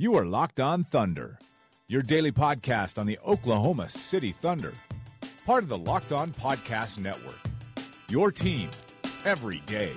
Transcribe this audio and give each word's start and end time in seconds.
You 0.00 0.16
are 0.16 0.24
Locked 0.24 0.60
On 0.60 0.84
Thunder, 0.84 1.38
your 1.86 2.00
daily 2.00 2.32
podcast 2.32 2.98
on 2.98 3.04
the 3.04 3.18
Oklahoma 3.18 3.86
City 3.86 4.32
Thunder, 4.32 4.72
part 5.44 5.62
of 5.62 5.68
the 5.68 5.76
Locked 5.76 6.10
On 6.10 6.30
Podcast 6.30 6.98
Network. 6.98 7.36
Your 8.08 8.32
team 8.32 8.70
every 9.26 9.58
day. 9.66 9.92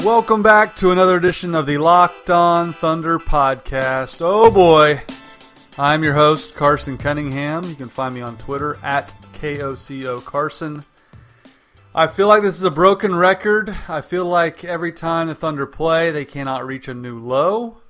Welcome 0.00 0.42
back 0.42 0.76
to 0.76 0.90
another 0.90 1.16
edition 1.16 1.54
of 1.54 1.64
the 1.64 1.78
Locked 1.78 2.28
On 2.28 2.74
Thunder 2.74 3.18
podcast. 3.18 4.18
Oh 4.20 4.50
boy, 4.50 5.02
I'm 5.78 6.04
your 6.04 6.12
host, 6.12 6.54
Carson 6.54 6.98
Cunningham. 6.98 7.64
You 7.64 7.76
can 7.76 7.88
find 7.88 8.14
me 8.14 8.20
on 8.20 8.36
Twitter 8.36 8.76
at 8.82 9.14
KOCO 9.32 10.22
Carson. 10.22 10.84
I 11.94 12.06
feel 12.06 12.26
like 12.26 12.40
this 12.40 12.56
is 12.56 12.62
a 12.62 12.70
broken 12.70 13.14
record. 13.14 13.76
I 13.86 14.00
feel 14.00 14.24
like 14.24 14.64
every 14.64 14.92
time 14.92 15.26
the 15.26 15.34
Thunder 15.34 15.66
play, 15.66 16.10
they 16.10 16.24
cannot 16.24 16.64
reach 16.64 16.88
a 16.88 16.94
new 16.94 17.18
low. 17.18 17.82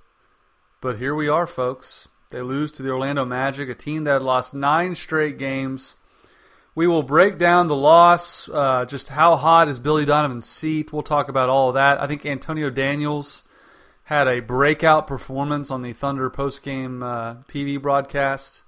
But 0.81 0.98
here 0.98 1.14
we 1.14 1.28
are, 1.28 1.47
folks. 1.47 2.08
They 2.30 2.42
lose 2.42 2.73
to 2.73 2.83
the 2.83 2.91
Orlando 2.91 3.25
Magic, 3.25 3.69
a 3.69 3.77
team 3.77 4.03
that 4.03 4.14
had 4.14 4.23
lost 4.23 4.55
nine 4.55 4.97
straight 4.97 5.39
games. 5.39 5.95
We 6.75 6.89
will 6.89 7.05
break 7.05 7.39
down 7.39 7.69
the 7.69 7.77
loss, 7.77 8.48
uh, 8.48 8.86
just 8.86 9.08
how 9.08 9.36
hot 9.36 9.69
is 9.69 9.78
Billy 9.78 10.05
Donovan's 10.05 10.48
seat. 10.48 10.92
We'll 10.92 11.05
talk 11.05 11.28
about 11.28 11.48
all 11.48 11.69
of 11.69 11.75
that. 11.77 12.00
I 12.00 12.08
think 12.08 12.27
Antonio 12.27 12.70
Daniels 12.70 13.42
had 14.03 14.27
a 14.27 14.41
breakout 14.41 15.06
performance 15.06 15.70
on 15.70 15.83
the 15.83 15.92
Thunder 15.92 16.28
postgame 16.28 17.05
uh, 17.05 17.34
TV 17.45 17.80
broadcast. 17.80 18.64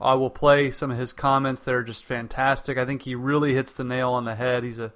I 0.00 0.14
will 0.14 0.30
play 0.30 0.70
some 0.70 0.90
of 0.90 0.98
his 0.98 1.12
comments 1.12 1.64
that 1.64 1.74
are 1.74 1.82
just 1.82 2.04
fantastic. 2.04 2.78
I 2.78 2.84
think 2.84 3.02
he 3.02 3.14
really 3.14 3.54
hits 3.54 3.72
the 3.72 3.84
nail 3.84 4.10
on 4.10 4.24
the 4.24 4.36
head. 4.36 4.62
He's 4.62 4.78
a 4.78 4.92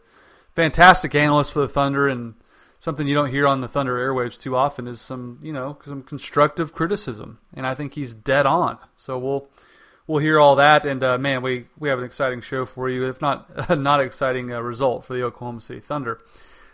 fantastic 0.55 1.15
analyst 1.15 1.53
for 1.53 1.61
the 1.61 1.69
Thunder, 1.69 2.09
and 2.09 2.35
something 2.79 3.09
you 3.09 3.15
don't 3.15 3.31
hear 3.31 3.47
on 3.47 3.61
the 3.61 3.69
Thunder 3.69 3.97
airwaves 3.97 4.39
too 4.39 4.57
often 4.57 4.87
is 4.87 5.01
some, 5.01 5.39
you 5.43 5.53
know, 5.53 5.79
some 5.85 6.03
constructive 6.03 6.73
criticism, 6.73 7.39
and 7.53 7.67
I 7.67 7.75
think 7.75 7.95
he's 7.95 8.15
dead 8.15 8.47
on. 8.47 8.79
So 8.97 9.19
we'll 9.19 9.49
we'll 10.07 10.21
hear 10.21 10.39
all 10.39 10.57
that, 10.57 10.85
and 10.85 11.03
uh, 11.03 11.19
man, 11.19 11.43
we 11.43 11.67
we 11.79 11.89
have 11.89 11.99
an 11.99 12.05
exciting 12.05 12.41
show 12.41 12.65
for 12.65 12.89
you. 12.89 13.09
If 13.09 13.21
not 13.21 13.71
not 13.79 14.01
exciting 14.01 14.53
uh, 14.53 14.61
result 14.61 15.05
for 15.05 15.15
the 15.15 15.23
Oklahoma 15.25 15.61
City 15.61 15.81
Thunder. 15.81 16.21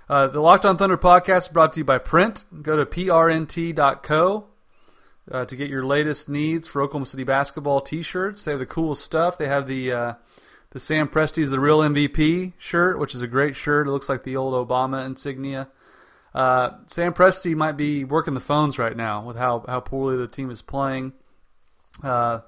Uh, 0.07 0.27
the 0.27 0.41
Locked 0.41 0.65
On 0.65 0.77
Thunder 0.79 0.97
podcast 0.97 1.39
is 1.39 1.49
brought 1.49 1.75
to 1.75 1.81
you 1.81 1.85
by 1.85 1.99
Print. 1.99 2.45
Go 2.63 2.77
to 2.77 2.87
prnt.co 2.87 4.47
uh, 5.31 5.45
to 5.45 5.57
get 5.57 5.71
your 5.71 5.85
latest 5.85 6.29
needs 6.29 6.67
for 6.69 6.83
Oklahoma 6.83 7.07
City 7.07 7.25
basketball 7.25 7.81
T-shirts. 7.81 8.45
They 8.45 8.53
have 8.53 8.61
the 8.61 8.67
coolest 8.67 9.05
stuff. 9.05 9.39
They 9.39 9.49
have 9.49 9.67
the 9.67 9.93
uh, 9.93 10.15
the 10.71 10.81
Sam 10.81 11.09
Presti's 11.09 11.51
the 11.51 11.61
real 11.61 11.81
MVP 11.81 12.53
shirt, 12.59 12.99
which 12.99 13.15
is 13.15 13.23
a 13.23 13.27
great 13.27 13.57
shirt. 13.57 13.87
It 13.87 13.91
looks 13.91 14.09
like 14.09 14.23
the 14.23 14.37
old 14.37 14.55
Obama 14.69 15.05
insignia. 15.07 15.69
Uh, 16.35 16.71
Sam 16.87 17.15
Presti 17.15 17.55
might 17.55 17.77
be 17.77 18.05
working 18.05 18.35
the 18.35 18.41
phones 18.41 18.79
right 18.79 18.97
now 18.97 19.25
with 19.25 19.37
how, 19.37 19.65
how 19.67 19.81
poorly 19.81 20.19
the 20.19 20.29
team 20.29 20.51
is 20.51 20.61
playing. 20.61 21.13
Uh, 22.03 22.41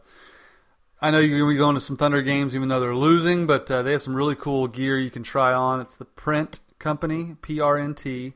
I 1.01 1.11
know 1.11 1.19
you're 1.19 1.39
going 1.39 1.51
to 1.51 1.55
be 1.55 1.59
going 1.59 1.75
to 1.75 1.81
some 1.81 1.97
Thunder 1.97 2.21
games 2.21 2.55
even 2.55 2.69
though 2.69 2.81
they're 2.81 2.95
losing, 2.95 3.47
but 3.47 3.71
uh, 3.71 3.83
they 3.83 3.93
have 3.93 4.03
some 4.03 4.15
really 4.15 4.35
cool 4.35 4.69
gear 4.69 4.99
you 4.99 5.11
can 5.11 5.23
try 5.23 5.53
on. 5.55 5.81
It's 5.81 5.97
the 5.97 6.05
Print 6.05 6.61
Company, 6.79 7.37
P 7.41 7.59
R 7.59 7.79
N 7.79 7.95
T. 7.95 8.35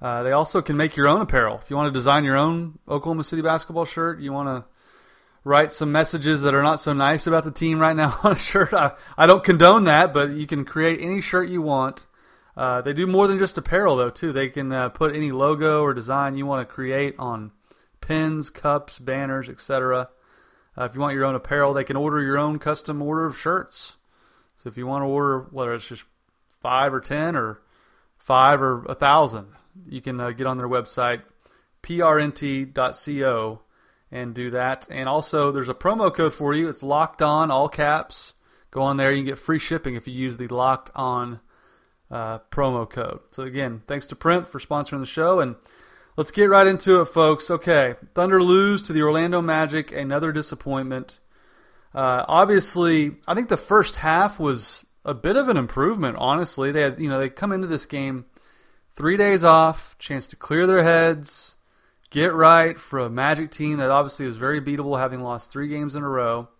Uh, 0.00 0.22
they 0.22 0.32
also 0.32 0.62
can 0.62 0.76
make 0.76 0.96
your 0.96 1.08
own 1.08 1.20
apparel. 1.20 1.58
If 1.62 1.68
you 1.68 1.76
want 1.76 1.92
to 1.92 1.98
design 1.98 2.24
your 2.24 2.36
own 2.36 2.78
Oklahoma 2.88 3.24
City 3.24 3.42
basketball 3.42 3.84
shirt, 3.84 4.20
you 4.20 4.32
want 4.32 4.48
to 4.48 4.64
write 5.44 5.72
some 5.72 5.92
messages 5.92 6.42
that 6.42 6.54
are 6.54 6.62
not 6.62 6.80
so 6.80 6.92
nice 6.92 7.26
about 7.26 7.44
the 7.44 7.50
team 7.50 7.78
right 7.78 7.96
now 7.96 8.18
on 8.24 8.32
a 8.32 8.36
shirt. 8.36 8.72
I, 8.72 8.92
I 9.16 9.26
don't 9.26 9.44
condone 9.44 9.84
that, 9.84 10.14
but 10.14 10.30
you 10.30 10.46
can 10.46 10.64
create 10.64 11.00
any 11.00 11.20
shirt 11.20 11.48
you 11.48 11.62
want. 11.62 12.06
Uh, 12.56 12.80
they 12.80 12.92
do 12.92 13.06
more 13.06 13.26
than 13.26 13.38
just 13.38 13.58
apparel, 13.58 13.96
though, 13.96 14.10
too. 14.10 14.32
They 14.32 14.48
can 14.48 14.72
uh, 14.72 14.88
put 14.88 15.14
any 15.14 15.32
logo 15.32 15.82
or 15.82 15.94
design 15.94 16.36
you 16.36 16.46
want 16.46 16.66
to 16.66 16.74
create 16.74 17.14
on 17.18 17.52
pins, 18.00 18.50
cups, 18.50 18.98
banners, 18.98 19.48
etc. 19.48 20.08
Uh, 20.76 20.84
if 20.84 20.94
you 20.94 21.00
want 21.00 21.14
your 21.14 21.24
own 21.24 21.34
apparel, 21.34 21.72
they 21.72 21.84
can 21.84 21.96
order 21.96 22.22
your 22.22 22.38
own 22.38 22.58
custom 22.58 23.02
order 23.02 23.26
of 23.26 23.38
shirts. 23.38 23.96
So 24.56 24.68
if 24.68 24.76
you 24.76 24.86
want 24.86 25.02
to 25.02 25.06
order, 25.06 25.46
whether 25.50 25.74
it's 25.74 25.88
just 25.88 26.04
five 26.60 26.92
or 26.92 27.00
ten 27.00 27.36
or 27.36 27.60
five 28.18 28.60
or 28.60 28.84
a 28.86 28.94
thousand, 28.94 29.48
you 29.88 30.00
can 30.00 30.20
uh, 30.20 30.30
get 30.30 30.46
on 30.46 30.56
their 30.56 30.68
website, 30.68 31.22
prnt.co, 31.82 33.60
and 34.12 34.34
do 34.34 34.50
that. 34.50 34.88
And 34.90 35.08
also, 35.08 35.52
there's 35.52 35.68
a 35.68 35.74
promo 35.74 36.14
code 36.14 36.34
for 36.34 36.54
you. 36.54 36.68
It's 36.68 36.82
locked 36.82 37.22
on, 37.22 37.50
all 37.50 37.68
caps. 37.68 38.34
Go 38.70 38.82
on 38.82 38.96
there. 38.96 39.12
You 39.12 39.18
can 39.18 39.26
get 39.26 39.38
free 39.38 39.58
shipping 39.58 39.94
if 39.94 40.06
you 40.06 40.14
use 40.14 40.36
the 40.36 40.48
locked 40.48 40.90
on 40.94 41.40
uh, 42.10 42.38
promo 42.50 42.88
code. 42.88 43.20
So 43.30 43.44
again, 43.44 43.82
thanks 43.86 44.06
to 44.06 44.16
Print 44.16 44.48
for 44.48 44.58
sponsoring 44.58 45.00
the 45.00 45.06
show, 45.06 45.40
and 45.40 45.56
let's 46.16 46.30
get 46.30 46.50
right 46.50 46.66
into 46.66 47.00
it, 47.00 47.06
folks. 47.06 47.50
Okay, 47.50 47.94
Thunder 48.14 48.42
lose 48.42 48.82
to 48.84 48.92
the 48.92 49.02
Orlando 49.02 49.40
Magic, 49.40 49.92
another 49.92 50.32
disappointment. 50.32 51.18
Uh, 51.94 52.24
obviously, 52.28 53.16
I 53.26 53.34
think 53.34 53.48
the 53.48 53.56
first 53.56 53.96
half 53.96 54.38
was 54.38 54.84
a 55.04 55.14
bit 55.14 55.36
of 55.36 55.48
an 55.48 55.56
improvement. 55.56 56.16
Honestly, 56.18 56.72
they 56.72 56.82
had 56.82 57.00
you 57.00 57.08
know 57.08 57.18
they 57.18 57.28
come 57.28 57.52
into 57.52 57.66
this 57.66 57.86
game 57.86 58.24
three 59.00 59.16
days 59.16 59.44
off, 59.44 59.96
chance 59.98 60.26
to 60.26 60.36
clear 60.36 60.66
their 60.66 60.82
heads, 60.82 61.54
get 62.10 62.34
right 62.34 62.78
for 62.78 62.98
a 62.98 63.08
Magic 63.08 63.50
team 63.50 63.78
that 63.78 63.88
obviously 63.88 64.26
was 64.26 64.36
very 64.36 64.60
beatable, 64.60 65.00
having 65.00 65.22
lost 65.22 65.50
three 65.50 65.68
games 65.68 65.94
in 65.96 66.02
a 66.02 66.08
row. 66.08 66.50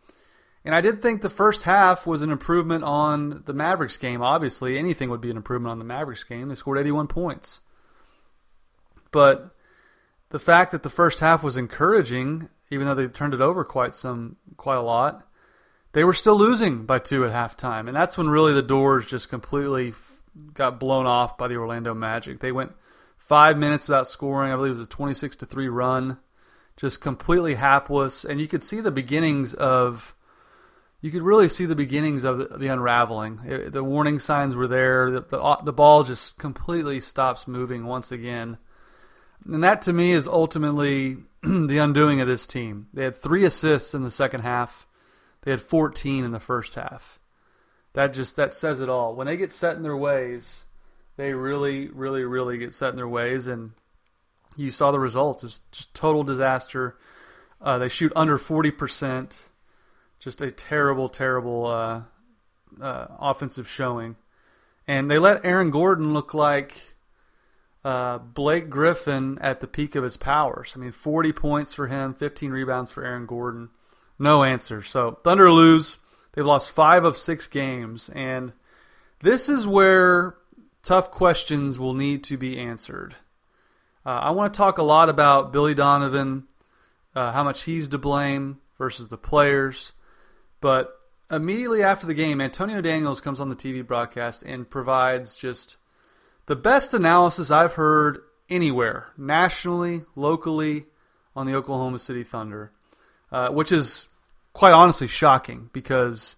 And 0.64 0.74
I 0.74 0.80
did 0.80 1.02
think 1.02 1.20
the 1.20 1.28
first 1.28 1.64
half 1.64 2.06
was 2.06 2.22
an 2.22 2.30
improvement 2.30 2.82
on 2.82 3.42
the 3.44 3.52
Mavericks 3.52 3.98
game. 3.98 4.22
Obviously, 4.22 4.78
anything 4.78 5.10
would 5.10 5.20
be 5.20 5.30
an 5.30 5.36
improvement 5.36 5.72
on 5.72 5.78
the 5.78 5.84
Mavericks 5.84 6.24
game. 6.24 6.48
They 6.48 6.54
scored 6.54 6.78
81 6.78 7.08
points. 7.08 7.60
But 9.10 9.54
the 10.30 10.38
fact 10.38 10.72
that 10.72 10.82
the 10.82 10.88
first 10.88 11.20
half 11.20 11.42
was 11.42 11.58
encouraging, 11.58 12.48
even 12.70 12.86
though 12.86 12.94
they 12.94 13.06
turned 13.08 13.34
it 13.34 13.42
over 13.42 13.66
quite 13.66 13.94
some 13.94 14.36
quite 14.56 14.78
a 14.78 14.82
lot, 14.82 15.28
they 15.92 16.04
were 16.04 16.14
still 16.14 16.38
losing 16.38 16.86
by 16.86 17.00
two 17.00 17.26
at 17.26 17.32
halftime. 17.32 17.86
And 17.86 17.94
that's 17.94 18.16
when 18.16 18.30
really 18.30 18.54
the 18.54 18.62
doors 18.62 19.04
just 19.04 19.28
completely 19.28 19.92
got 20.54 20.80
blown 20.80 21.06
off 21.06 21.38
by 21.38 21.48
the 21.48 21.56
Orlando 21.56 21.94
Magic. 21.94 22.40
They 22.40 22.52
went 22.52 22.72
five 23.18 23.56
minutes 23.56 23.88
without 23.88 24.08
scoring. 24.08 24.52
I 24.52 24.56
believe 24.56 24.72
it 24.72 24.78
was 24.78 24.86
a 24.86 24.90
26 24.90 25.36
to 25.36 25.46
3 25.46 25.68
run. 25.68 26.18
Just 26.76 27.00
completely 27.00 27.54
hapless. 27.54 28.24
And 28.24 28.40
you 28.40 28.48
could 28.48 28.64
see 28.64 28.80
the 28.80 28.90
beginnings 28.90 29.54
of 29.54 30.14
you 31.02 31.10
could 31.10 31.22
really 31.22 31.48
see 31.48 31.64
the 31.64 31.74
beginnings 31.74 32.24
of 32.24 32.38
the, 32.38 32.58
the 32.58 32.68
unraveling. 32.68 33.40
It, 33.44 33.72
the 33.72 33.84
warning 33.84 34.18
signs 34.18 34.54
were 34.54 34.68
there. 34.68 35.10
The, 35.10 35.20
the, 35.22 35.42
uh, 35.42 35.62
the 35.62 35.72
ball 35.72 36.02
just 36.02 36.38
completely 36.38 37.00
stops 37.00 37.48
moving 37.48 37.86
once 37.86 38.12
again, 38.12 38.58
and 39.46 39.62
that 39.64 39.82
to 39.82 39.92
me 39.92 40.12
is 40.12 40.26
ultimately 40.26 41.18
the 41.42 41.78
undoing 41.78 42.20
of 42.20 42.28
this 42.28 42.46
team. 42.46 42.88
They 42.92 43.04
had 43.04 43.16
three 43.16 43.44
assists 43.44 43.94
in 43.94 44.02
the 44.02 44.10
second 44.10 44.40
half. 44.40 44.86
They 45.42 45.52
had 45.52 45.60
14 45.60 46.24
in 46.24 46.32
the 46.32 46.40
first 46.40 46.74
half. 46.74 47.19
That 47.94 48.12
just 48.12 48.36
that 48.36 48.52
says 48.52 48.80
it 48.80 48.88
all. 48.88 49.14
When 49.14 49.26
they 49.26 49.36
get 49.36 49.52
set 49.52 49.76
in 49.76 49.82
their 49.82 49.96
ways, 49.96 50.64
they 51.16 51.34
really, 51.34 51.88
really, 51.88 52.24
really 52.24 52.58
get 52.58 52.72
set 52.72 52.90
in 52.90 52.96
their 52.96 53.08
ways, 53.08 53.46
and 53.46 53.72
you 54.56 54.70
saw 54.70 54.90
the 54.92 55.00
results. 55.00 55.42
It's 55.42 55.60
just 55.72 55.92
total 55.94 56.22
disaster. 56.22 56.96
Uh, 57.60 57.78
they 57.78 57.88
shoot 57.88 58.12
under 58.14 58.38
40 58.38 58.70
percent 58.70 59.42
just 60.20 60.42
a 60.42 60.50
terrible, 60.50 61.08
terrible 61.08 61.66
uh, 61.66 62.02
uh, 62.80 63.06
offensive 63.18 63.68
showing. 63.68 64.16
And 64.86 65.10
they 65.10 65.18
let 65.18 65.44
Aaron 65.44 65.70
Gordon 65.70 66.12
look 66.14 66.34
like 66.34 66.94
uh, 67.84 68.18
Blake 68.18 68.68
Griffin 68.68 69.38
at 69.40 69.60
the 69.60 69.66
peak 69.66 69.94
of 69.96 70.04
his 70.04 70.16
powers. 70.16 70.74
I 70.76 70.78
mean, 70.78 70.92
40 70.92 71.32
points 71.32 71.72
for 71.72 71.86
him, 71.86 72.14
15 72.14 72.50
rebounds 72.50 72.90
for 72.90 73.04
Aaron 73.04 73.26
Gordon. 73.26 73.70
No 74.18 74.44
answer. 74.44 74.82
So 74.82 75.18
Thunder 75.24 75.50
lose. 75.50 75.98
They've 76.40 76.46
lost 76.46 76.70
five 76.70 77.04
of 77.04 77.18
six 77.18 77.46
games. 77.46 78.08
And 78.14 78.54
this 79.20 79.50
is 79.50 79.66
where 79.66 80.36
tough 80.82 81.10
questions 81.10 81.78
will 81.78 81.92
need 81.92 82.24
to 82.24 82.38
be 82.38 82.58
answered. 82.58 83.14
Uh, 84.06 84.20
I 84.22 84.30
want 84.30 84.54
to 84.54 84.56
talk 84.56 84.78
a 84.78 84.82
lot 84.82 85.10
about 85.10 85.52
Billy 85.52 85.74
Donovan, 85.74 86.44
uh, 87.14 87.30
how 87.30 87.44
much 87.44 87.64
he's 87.64 87.88
to 87.88 87.98
blame 87.98 88.58
versus 88.78 89.08
the 89.08 89.18
players. 89.18 89.92
But 90.62 90.98
immediately 91.30 91.82
after 91.82 92.06
the 92.06 92.14
game, 92.14 92.40
Antonio 92.40 92.80
Daniels 92.80 93.20
comes 93.20 93.38
on 93.38 93.50
the 93.50 93.54
TV 93.54 93.86
broadcast 93.86 94.42
and 94.42 94.70
provides 94.70 95.36
just 95.36 95.76
the 96.46 96.56
best 96.56 96.94
analysis 96.94 97.50
I've 97.50 97.74
heard 97.74 98.22
anywhere, 98.48 99.08
nationally, 99.18 100.06
locally, 100.16 100.86
on 101.36 101.44
the 101.44 101.54
Oklahoma 101.54 101.98
City 101.98 102.24
Thunder, 102.24 102.72
uh, 103.30 103.50
which 103.50 103.70
is 103.70 104.08
quite 104.52 104.72
honestly 104.72 105.06
shocking 105.06 105.70
because 105.72 106.36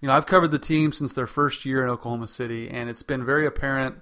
you 0.00 0.08
know 0.08 0.14
I've 0.14 0.26
covered 0.26 0.50
the 0.50 0.58
team 0.58 0.92
since 0.92 1.12
their 1.12 1.26
first 1.26 1.64
year 1.64 1.84
in 1.84 1.90
Oklahoma 1.90 2.28
City, 2.28 2.68
and 2.70 2.88
it's 2.88 3.02
been 3.02 3.24
very 3.24 3.46
apparent 3.46 3.96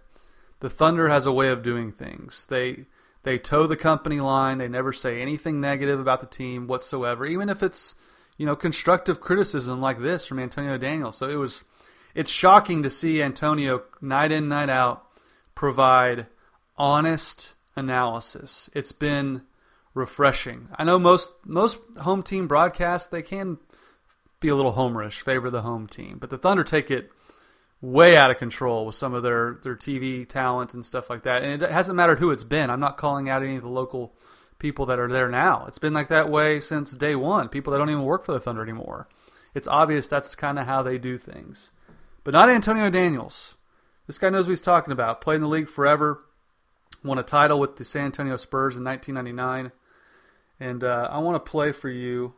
the 0.61 0.71
Thunder 0.71 1.09
has 1.09 1.27
a 1.27 1.33
way 1.33 1.49
of 1.49 1.63
doing 1.63 1.93
things. 1.93 2.47
They 2.47 2.87
they 3.23 3.39
toe 3.39 3.67
the 3.67 3.77
company 3.77 4.21
line. 4.21 4.59
They 4.59 4.69
never 4.69 4.93
say 4.93 5.21
anything 5.21 5.61
negative 5.61 6.01
about 6.01 6.21
the 6.21 6.27
team 6.27 6.67
whatsoever, 6.67 7.27
even 7.27 7.49
if 7.49 7.63
it's 7.63 7.95
you 8.37 8.47
know 8.47 8.57
constructive 8.57 9.21
criticism 9.21 9.81
like 9.81 10.01
this 10.01 10.27
from 10.27 10.39
Antonio 10.39 10.77
Daniels. 10.79 11.17
So 11.17 11.29
it 11.29 11.37
was 11.37 11.63
it's 12.15 12.31
shocking 12.31 12.83
to 12.83 12.91
see 12.91 13.23
Antonio 13.23 13.83
night 14.01 14.33
in 14.33 14.49
night 14.49 14.71
out 14.71 15.05
provide 15.55 16.27
honest 16.77 17.55
analysis. 17.77 18.71
It's 18.75 18.93
been 18.93 19.43
refreshing. 19.95 20.69
I 20.77 20.85
know 20.85 20.99
most 20.99 21.33
most 21.45 21.79
home 22.01 22.23
team 22.23 22.47
broadcasts 22.47 23.09
they 23.09 23.23
can 23.23 23.59
be 24.41 24.49
a 24.49 24.55
little 24.55 24.75
homerish, 24.75 25.21
favor 25.21 25.51
the 25.51 25.63
home 25.63 25.87
team, 25.87 26.19
but 26.19 26.31
the 26.31 26.39
Thunder 26.39 26.65
take 26.65 26.91
it 26.91 27.11
way 27.81 28.17
out 28.17 28.31
of 28.31 28.39
control 28.39 28.87
with 28.87 28.95
some 28.95 29.15
of 29.15 29.23
their 29.23 29.59
their 29.63 29.77
TV 29.77 30.29
talent 30.29 30.75
and 30.75 30.85
stuff 30.85 31.11
like 31.11 31.23
that. 31.23 31.43
And 31.43 31.63
it 31.63 31.71
hasn't 31.71 31.97
mattered 31.97 32.19
who 32.19 32.31
it's 32.31 32.45
been. 32.45 32.71
I'm 32.71 32.81
not 32.81 32.97
calling 32.97 33.29
out 33.29 33.43
any 33.43 33.57
of 33.57 33.63
the 33.63 33.69
local 33.69 34.15
people 34.59 34.87
that 34.87 34.99
are 34.99 35.09
there 35.09 35.29
now. 35.29 35.65
It's 35.69 35.79
been 35.79 35.95
like 35.95 36.09
that 36.09 36.31
way 36.31 36.61
since 36.61 36.93
day 36.93 37.15
one. 37.15 37.49
People 37.49 37.73
that 37.73 37.79
don't 37.79 37.91
even 37.91 38.03
work 38.03 38.25
for 38.25 38.33
the 38.33 38.41
Thunder 38.41 38.63
anymore. 38.63 39.09
It's 39.55 39.69
obvious 39.69 40.09
that's 40.09 40.35
kind 40.35 40.59
of 40.59 40.67
how 40.67 40.83
they 40.83 40.99
do 40.99 41.19
things. 41.19 41.71
But 42.25 42.33
not 42.33 42.51
Antonio 42.51 42.91
Daniels. 42.91 43.55
This 44.07 44.19
guy 44.19 44.31
knows 44.31 44.47
what 44.47 44.53
he's 44.53 44.61
talking 44.61 44.93
about. 44.93 45.21
Played 45.21 45.37
in 45.37 45.43
the 45.43 45.49
league 45.49 45.69
forever. 45.69 46.25
Won 47.05 47.19
a 47.19 47.23
title 47.23 47.61
with 47.61 47.77
the 47.77 47.85
San 47.85 48.07
Antonio 48.07 48.37
Spurs 48.37 48.77
in 48.77 48.85
1999. 48.85 49.73
And 50.61 50.83
uh, 50.83 51.09
I 51.11 51.19
want 51.19 51.43
to 51.45 51.51
play 51.51 51.73
for 51.73 51.89
you 51.89 52.35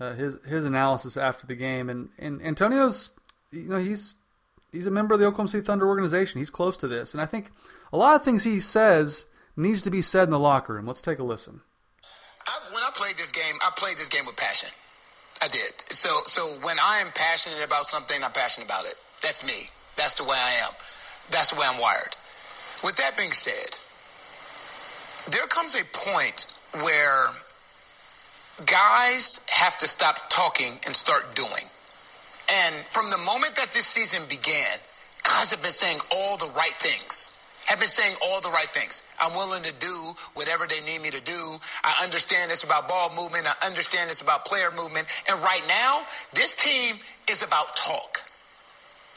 uh, 0.00 0.14
his 0.14 0.36
his 0.46 0.64
analysis 0.64 1.16
after 1.16 1.46
the 1.46 1.54
game. 1.54 1.88
And, 1.88 2.08
and 2.18 2.42
Antonio's, 2.42 3.10
you 3.52 3.68
know, 3.68 3.78
he's 3.78 4.14
he's 4.72 4.86
a 4.86 4.90
member 4.90 5.14
of 5.14 5.20
the 5.20 5.26
Oklahoma 5.26 5.48
City 5.48 5.64
Thunder 5.64 5.86
organization. 5.86 6.38
He's 6.38 6.50
close 6.50 6.76
to 6.78 6.88
this, 6.88 7.14
and 7.14 7.20
I 7.20 7.26
think 7.26 7.52
a 7.92 7.96
lot 7.96 8.16
of 8.16 8.24
things 8.24 8.44
he 8.44 8.60
says 8.60 9.26
needs 9.56 9.82
to 9.82 9.90
be 9.90 10.02
said 10.02 10.24
in 10.24 10.30
the 10.30 10.38
locker 10.38 10.74
room. 10.74 10.86
Let's 10.86 11.02
take 11.02 11.18
a 11.18 11.24
listen. 11.24 11.60
I, 12.46 12.58
when 12.72 12.82
I 12.82 12.90
played 12.94 13.16
this 13.16 13.32
game, 13.32 13.54
I 13.62 13.70
played 13.76 13.98
this 13.98 14.08
game 14.08 14.24
with 14.26 14.36
passion. 14.36 14.70
I 15.42 15.48
did. 15.48 15.70
So, 15.90 16.08
so 16.24 16.46
when 16.64 16.78
I 16.82 16.98
am 16.98 17.08
passionate 17.14 17.64
about 17.64 17.84
something, 17.84 18.22
I'm 18.24 18.32
passionate 18.32 18.66
about 18.66 18.86
it. 18.86 18.94
That's 19.22 19.46
me. 19.46 19.70
That's 19.96 20.14
the 20.14 20.24
way 20.24 20.36
I 20.36 20.66
am. 20.66 20.72
That's 21.30 21.52
the 21.52 21.60
way 21.60 21.66
I'm 21.68 21.80
wired. 21.80 22.16
With 22.82 22.96
that 22.96 23.16
being 23.16 23.32
said, 23.32 23.76
there 25.30 25.46
comes 25.46 25.74
a 25.74 25.84
point 25.92 26.57
where 26.82 27.26
guys 28.66 29.46
have 29.50 29.78
to 29.78 29.86
stop 29.86 30.16
talking 30.28 30.72
and 30.86 30.94
start 30.94 31.34
doing. 31.34 31.66
And 32.50 32.74
from 32.86 33.10
the 33.10 33.18
moment 33.18 33.54
that 33.56 33.72
this 33.72 33.86
season 33.86 34.22
began, 34.28 34.78
guys 35.22 35.50
have 35.50 35.62
been 35.62 35.70
saying 35.70 35.98
all 36.12 36.36
the 36.36 36.50
right 36.56 36.74
things. 36.80 37.34
Have 37.66 37.78
been 37.78 37.88
saying 37.88 38.16
all 38.24 38.40
the 38.40 38.50
right 38.50 38.68
things. 38.68 39.04
I'm 39.20 39.32
willing 39.32 39.62
to 39.62 39.74
do 39.78 40.12
whatever 40.32 40.66
they 40.66 40.80
need 40.80 41.02
me 41.02 41.10
to 41.10 41.20
do. 41.20 41.36
I 41.84 42.02
understand 42.02 42.50
it's 42.50 42.64
about 42.64 42.88
ball 42.88 43.12
movement. 43.14 43.46
I 43.46 43.66
understand 43.66 44.08
it's 44.08 44.22
about 44.22 44.46
player 44.46 44.70
movement. 44.74 45.06
And 45.28 45.38
right 45.42 45.60
now, 45.68 46.00
this 46.32 46.54
team 46.54 46.96
is 47.28 47.42
about 47.42 47.76
talk. 47.76 48.20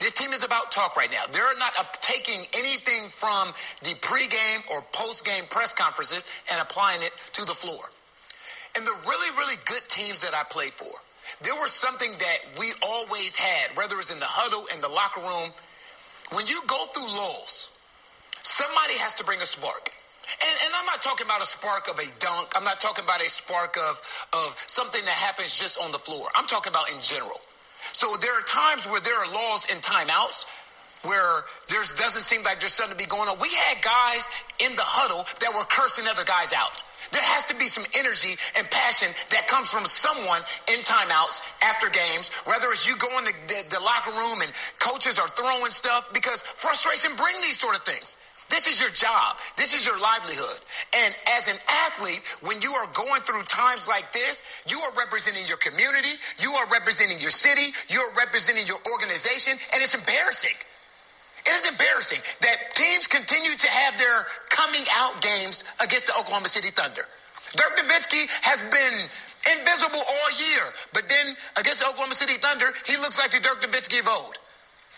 This 0.02 0.18
team 0.18 0.34
is 0.34 0.44
about 0.44 0.72
talk 0.72 0.98
right 0.98 1.12
now. 1.12 1.22
They're 1.30 1.58
not 1.62 1.78
taking 2.02 2.42
anything 2.58 3.14
from 3.14 3.54
the 3.86 3.94
pregame 4.02 4.66
or 4.74 4.82
postgame 4.90 5.48
press 5.54 5.78
conferences 5.78 6.26
and 6.50 6.60
applying 6.60 7.06
it 7.06 7.14
to 7.38 7.46
the 7.46 7.54
floor. 7.54 7.86
And 8.76 8.82
the 8.82 8.98
really, 9.06 9.30
really 9.38 9.62
good 9.70 9.86
teams 9.90 10.26
that 10.26 10.34
I 10.34 10.42
played 10.50 10.74
for, 10.74 10.90
there 11.46 11.54
was 11.54 11.70
something 11.70 12.10
that 12.18 12.40
we 12.58 12.74
always 12.82 13.38
had, 13.38 13.78
whether 13.78 13.94
it's 14.02 14.12
in 14.12 14.18
the 14.18 14.26
huddle, 14.26 14.66
in 14.74 14.82
the 14.82 14.90
locker 14.90 15.22
room. 15.22 15.54
When 16.34 16.48
you 16.48 16.58
go 16.66 16.82
through 16.98 17.06
lulls, 17.06 17.78
somebody 18.42 18.98
has 19.06 19.14
to 19.22 19.24
bring 19.24 19.38
a 19.38 19.46
spark. 19.46 19.94
And, 20.42 20.56
and, 20.66 20.74
I'm 20.74 20.86
not 20.86 21.02
talking 21.02 21.28
about 21.28 21.42
a 21.42 21.46
spark 21.46 21.90
of 21.90 22.00
a 22.00 22.10
dunk. 22.18 22.54
I'm 22.56 22.64
not 22.64 22.80
talking 22.80 23.04
about 23.04 23.22
a 23.22 23.30
spark 23.30 23.78
of, 23.78 24.02
of 24.34 24.58
something 24.66 25.04
that 25.06 25.18
happens 25.18 25.60
just 25.60 25.78
on 25.82 25.92
the 25.92 25.98
floor. 25.98 26.26
I'm 26.36 26.48
talking 26.48 26.72
about 26.72 26.90
in 26.90 27.02
general. 27.02 27.38
So 27.92 28.16
there 28.22 28.34
are 28.34 28.46
times 28.46 28.86
where 28.88 29.02
there 29.02 29.18
are 29.18 29.28
laws 29.34 29.68
and 29.72 29.82
timeouts 29.82 30.46
where 31.04 31.42
there 31.70 31.82
doesn't 31.98 32.22
seem 32.22 32.44
like 32.44 32.60
there's 32.60 32.74
something 32.74 32.98
to 32.98 33.04
be 33.04 33.10
going 33.10 33.28
on. 33.28 33.36
We 33.42 33.50
had 33.50 33.82
guys 33.82 34.30
in 34.62 34.76
the 34.76 34.86
huddle 34.86 35.26
that 35.42 35.50
were 35.54 35.66
cursing 35.66 36.06
other 36.06 36.26
guys 36.26 36.54
out. 36.54 36.84
There 37.12 37.22
has 37.36 37.44
to 37.52 37.56
be 37.58 37.68
some 37.68 37.84
energy 38.00 38.40
and 38.56 38.64
passion 38.72 39.12
that 39.36 39.44
comes 39.48 39.68
from 39.68 39.84
someone 39.84 40.40
in 40.72 40.80
timeouts 40.80 41.44
after 41.60 41.92
games, 41.92 42.32
whether 42.48 42.72
it's 42.72 42.88
you 42.88 42.96
going 42.96 43.28
to 43.28 43.34
the, 43.34 43.38
the, 43.52 43.60
the 43.76 43.82
locker 43.84 44.16
room 44.16 44.40
and 44.40 44.52
coaches 44.80 45.20
are 45.20 45.28
throwing 45.36 45.76
stuff 45.76 46.08
because 46.14 46.40
frustration 46.42 47.12
brings 47.20 47.44
these 47.44 47.60
sort 47.60 47.76
of 47.76 47.84
things. 47.84 48.16
This 48.52 48.68
is 48.68 48.84
your 48.84 48.92
job. 48.92 49.40
This 49.56 49.74
is 49.74 49.88
your 49.88 49.96
livelihood. 49.96 50.60
And 50.92 51.16
as 51.40 51.48
an 51.48 51.56
athlete, 51.88 52.20
when 52.44 52.60
you 52.60 52.76
are 52.76 52.86
going 52.92 53.24
through 53.24 53.48
times 53.48 53.88
like 53.88 54.12
this, 54.12 54.44
you 54.68 54.78
are 54.84 54.92
representing 55.00 55.48
your 55.48 55.58
community, 55.58 56.20
you 56.38 56.52
are 56.60 56.68
representing 56.68 57.24
your 57.24 57.32
city, 57.32 57.72
you 57.88 58.00
are 58.04 58.12
representing 58.14 58.68
your 58.68 58.78
organization, 58.92 59.56
and 59.74 59.80
it's 59.82 59.96
embarrassing. 59.96 60.60
It 61.48 61.56
is 61.56 61.66
embarrassing 61.72 62.22
that 62.44 62.76
teams 62.76 63.08
continue 63.08 63.56
to 63.56 63.70
have 63.72 63.98
their 63.98 64.28
coming 64.52 64.84
out 65.00 65.24
games 65.24 65.64
against 65.82 66.06
the 66.12 66.14
Oklahoma 66.20 66.52
City 66.52 66.70
Thunder. 66.70 67.02
Dirk 67.56 67.74
Nowitzki 67.80 68.30
has 68.46 68.62
been 68.68 68.96
invisible 69.58 70.00
all 70.00 70.30
year, 70.38 70.64
but 70.94 71.10
then 71.10 71.34
against 71.58 71.80
the 71.80 71.88
Oklahoma 71.88 72.14
City 72.14 72.36
Thunder, 72.36 72.68
he 72.86 72.96
looks 72.98 73.18
like 73.18 73.32
the 73.32 73.40
Dirk 73.40 73.64
Nowitzki 73.64 74.00
of 74.00 74.08
old. 74.08 74.38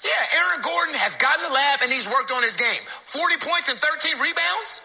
Yeah, 0.03 0.38
Aaron 0.38 0.61
Gordon 0.61 0.95
has 1.00 1.15
gotten 1.15 1.44
the 1.47 1.53
lab 1.53 1.79
and 1.81 1.91
he's 1.91 2.07
worked 2.07 2.31
on 2.31 2.44
his 2.44 2.57
game. 2.57 2.83
40 3.07 3.35
points 3.39 3.69
and 3.71 3.79
13 3.79 4.19
rebounds. 4.19 4.83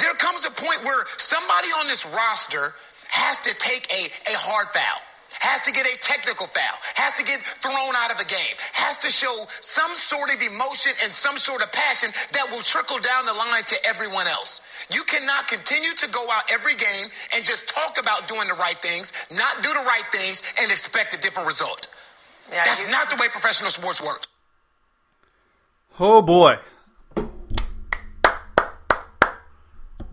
There 0.00 0.12
comes 0.14 0.44
a 0.46 0.50
point 0.50 0.84
where 0.84 1.04
somebody 1.18 1.68
on 1.80 1.86
this 1.86 2.06
roster 2.06 2.72
has 3.10 3.38
to 3.44 3.52
take 3.56 3.86
a, 3.92 4.08
a 4.32 4.36
hard 4.36 4.68
foul 4.72 5.00
has 5.40 5.60
to 5.62 5.72
get 5.72 5.86
a 5.86 5.94
technical 6.00 6.46
foul, 6.46 6.76
has 6.94 7.14
to 7.14 7.24
get 7.24 7.38
thrown 7.40 7.94
out 8.02 8.10
of 8.10 8.18
the 8.18 8.24
game, 8.26 8.54
has 8.72 8.98
to 8.98 9.08
show 9.08 9.30
some 9.60 9.92
sort 9.94 10.34
of 10.34 10.40
emotion 10.42 10.92
and 11.02 11.10
some 11.12 11.36
sort 11.36 11.62
of 11.62 11.70
passion 11.72 12.10
that 12.32 12.50
will 12.50 12.62
trickle 12.62 12.98
down 12.98 13.26
the 13.26 13.32
line 13.34 13.62
to 13.66 13.76
everyone 13.86 14.26
else. 14.26 14.60
You 14.90 15.02
cannot 15.04 15.46
continue 15.46 15.92
to 15.94 16.08
go 16.10 16.24
out 16.32 16.50
every 16.52 16.74
game 16.74 17.06
and 17.34 17.44
just 17.44 17.68
talk 17.70 18.00
about 18.00 18.26
doing 18.26 18.48
the 18.48 18.58
right 18.58 18.78
things, 18.78 19.12
not 19.30 19.62
do 19.62 19.70
the 19.70 19.84
right 19.86 20.06
things, 20.10 20.42
and 20.60 20.70
expect 20.70 21.14
a 21.14 21.20
different 21.20 21.46
result. 21.46 21.86
Yeah, 22.50 22.64
That's 22.64 22.86
you- 22.86 22.92
not 22.92 23.10
the 23.10 23.16
way 23.16 23.28
professional 23.28 23.70
sports 23.70 24.02
works. 24.02 24.26
Oh 26.00 26.22
boy. 26.22 26.58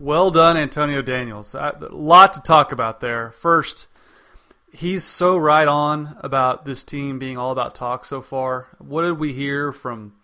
Well 0.00 0.32
done, 0.32 0.56
Antonio 0.56 1.00
Daniels. 1.00 1.54
A 1.54 1.78
lot 1.92 2.32
to 2.32 2.40
talk 2.40 2.72
about 2.72 2.98
there. 2.98 3.30
First, 3.30 3.86
he's 4.72 5.04
so 5.04 5.36
right 5.36 5.68
on 5.68 6.16
about 6.22 6.64
this 6.64 6.82
team 6.82 7.20
being 7.20 7.38
all 7.38 7.52
about 7.52 7.76
talk 7.76 8.04
so 8.04 8.20
far. 8.20 8.66
What 8.78 9.02
did 9.02 9.20
we 9.20 9.32
hear 9.32 9.72
from 9.72 10.14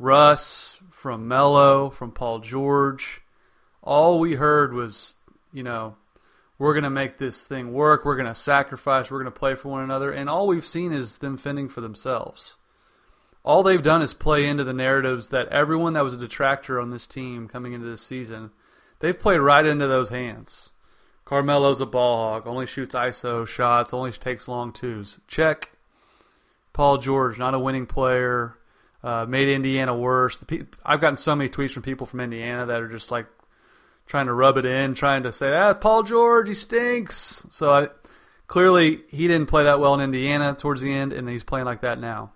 Russ, 0.00 0.80
from 0.90 1.28
Melo, 1.28 1.90
from 1.90 2.10
Paul 2.10 2.40
George? 2.40 3.22
All 3.84 4.18
we 4.18 4.34
heard 4.34 4.74
was, 4.74 5.14
you 5.52 5.62
know, 5.62 5.94
we're 6.58 6.74
going 6.74 6.82
to 6.82 6.90
make 6.90 7.18
this 7.18 7.46
thing 7.46 7.72
work. 7.72 8.04
We're 8.04 8.16
going 8.16 8.26
to 8.26 8.34
sacrifice. 8.34 9.12
We're 9.12 9.22
going 9.22 9.32
to 9.32 9.38
play 9.38 9.54
for 9.54 9.68
one 9.68 9.84
another. 9.84 10.10
And 10.10 10.28
all 10.28 10.48
we've 10.48 10.64
seen 10.64 10.92
is 10.92 11.18
them 11.18 11.36
fending 11.36 11.68
for 11.68 11.80
themselves. 11.80 12.56
All 13.48 13.62
they've 13.62 13.82
done 13.82 14.02
is 14.02 14.12
play 14.12 14.46
into 14.46 14.62
the 14.62 14.74
narratives 14.74 15.30
that 15.30 15.48
everyone 15.48 15.94
that 15.94 16.04
was 16.04 16.12
a 16.12 16.18
detractor 16.18 16.78
on 16.78 16.90
this 16.90 17.06
team 17.06 17.48
coming 17.48 17.72
into 17.72 17.86
this 17.86 18.02
season, 18.02 18.50
they've 18.98 19.18
played 19.18 19.40
right 19.40 19.64
into 19.64 19.86
those 19.86 20.10
hands. 20.10 20.68
Carmelo's 21.24 21.80
a 21.80 21.86
ball 21.86 22.34
hog, 22.34 22.46
only 22.46 22.66
shoots 22.66 22.94
ISO 22.94 23.48
shots, 23.48 23.94
only 23.94 24.12
takes 24.12 24.48
long 24.48 24.70
twos. 24.70 25.18
Check. 25.28 25.72
Paul 26.74 26.98
George, 26.98 27.38
not 27.38 27.54
a 27.54 27.58
winning 27.58 27.86
player, 27.86 28.54
uh, 29.02 29.24
made 29.26 29.48
Indiana 29.48 29.96
worse. 29.96 30.36
Pe- 30.44 30.66
I've 30.84 31.00
gotten 31.00 31.16
so 31.16 31.34
many 31.34 31.48
tweets 31.48 31.70
from 31.70 31.82
people 31.82 32.06
from 32.06 32.20
Indiana 32.20 32.66
that 32.66 32.82
are 32.82 32.88
just 32.88 33.10
like 33.10 33.28
trying 34.06 34.26
to 34.26 34.34
rub 34.34 34.58
it 34.58 34.66
in, 34.66 34.92
trying 34.92 35.22
to 35.22 35.32
say, 35.32 35.56
ah, 35.56 35.72
Paul 35.72 36.02
George, 36.02 36.48
he 36.48 36.54
stinks. 36.54 37.46
So 37.48 37.70
I, 37.70 37.88
clearly 38.46 39.04
he 39.08 39.26
didn't 39.26 39.48
play 39.48 39.64
that 39.64 39.80
well 39.80 39.94
in 39.94 40.02
Indiana 40.02 40.54
towards 40.54 40.82
the 40.82 40.92
end, 40.92 41.14
and 41.14 41.26
he's 41.26 41.44
playing 41.44 41.64
like 41.64 41.80
that 41.80 41.98
now. 41.98 42.32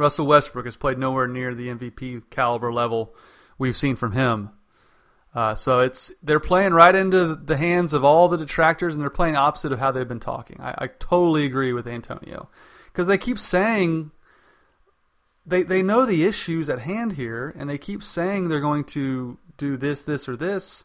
Russell 0.00 0.26
Westbrook 0.26 0.64
has 0.64 0.76
played 0.76 0.98
nowhere 0.98 1.28
near 1.28 1.54
the 1.54 1.68
MVP 1.68 2.22
caliber 2.30 2.72
level 2.72 3.14
we've 3.58 3.76
seen 3.76 3.94
from 3.94 4.12
him. 4.12 4.50
Uh, 5.34 5.54
so 5.54 5.80
it's 5.80 6.12
they're 6.22 6.40
playing 6.40 6.72
right 6.72 6.94
into 6.94 7.36
the 7.36 7.56
hands 7.56 7.92
of 7.92 8.04
all 8.04 8.28
the 8.28 8.38
detractors, 8.38 8.94
and 8.94 9.02
they're 9.02 9.10
playing 9.10 9.36
opposite 9.36 9.70
of 9.70 9.78
how 9.78 9.92
they've 9.92 10.08
been 10.08 10.18
talking. 10.18 10.60
I, 10.60 10.74
I 10.78 10.86
totally 10.88 11.44
agree 11.44 11.72
with 11.72 11.86
Antonio 11.86 12.48
because 12.86 13.06
they 13.06 13.18
keep 13.18 13.38
saying 13.38 14.10
they 15.46 15.62
they 15.62 15.82
know 15.82 16.04
the 16.04 16.24
issues 16.24 16.68
at 16.68 16.80
hand 16.80 17.12
here, 17.12 17.54
and 17.56 17.70
they 17.70 17.78
keep 17.78 18.02
saying 18.02 18.48
they're 18.48 18.60
going 18.60 18.84
to 18.84 19.38
do 19.56 19.76
this, 19.76 20.02
this, 20.02 20.28
or 20.28 20.34
this, 20.34 20.84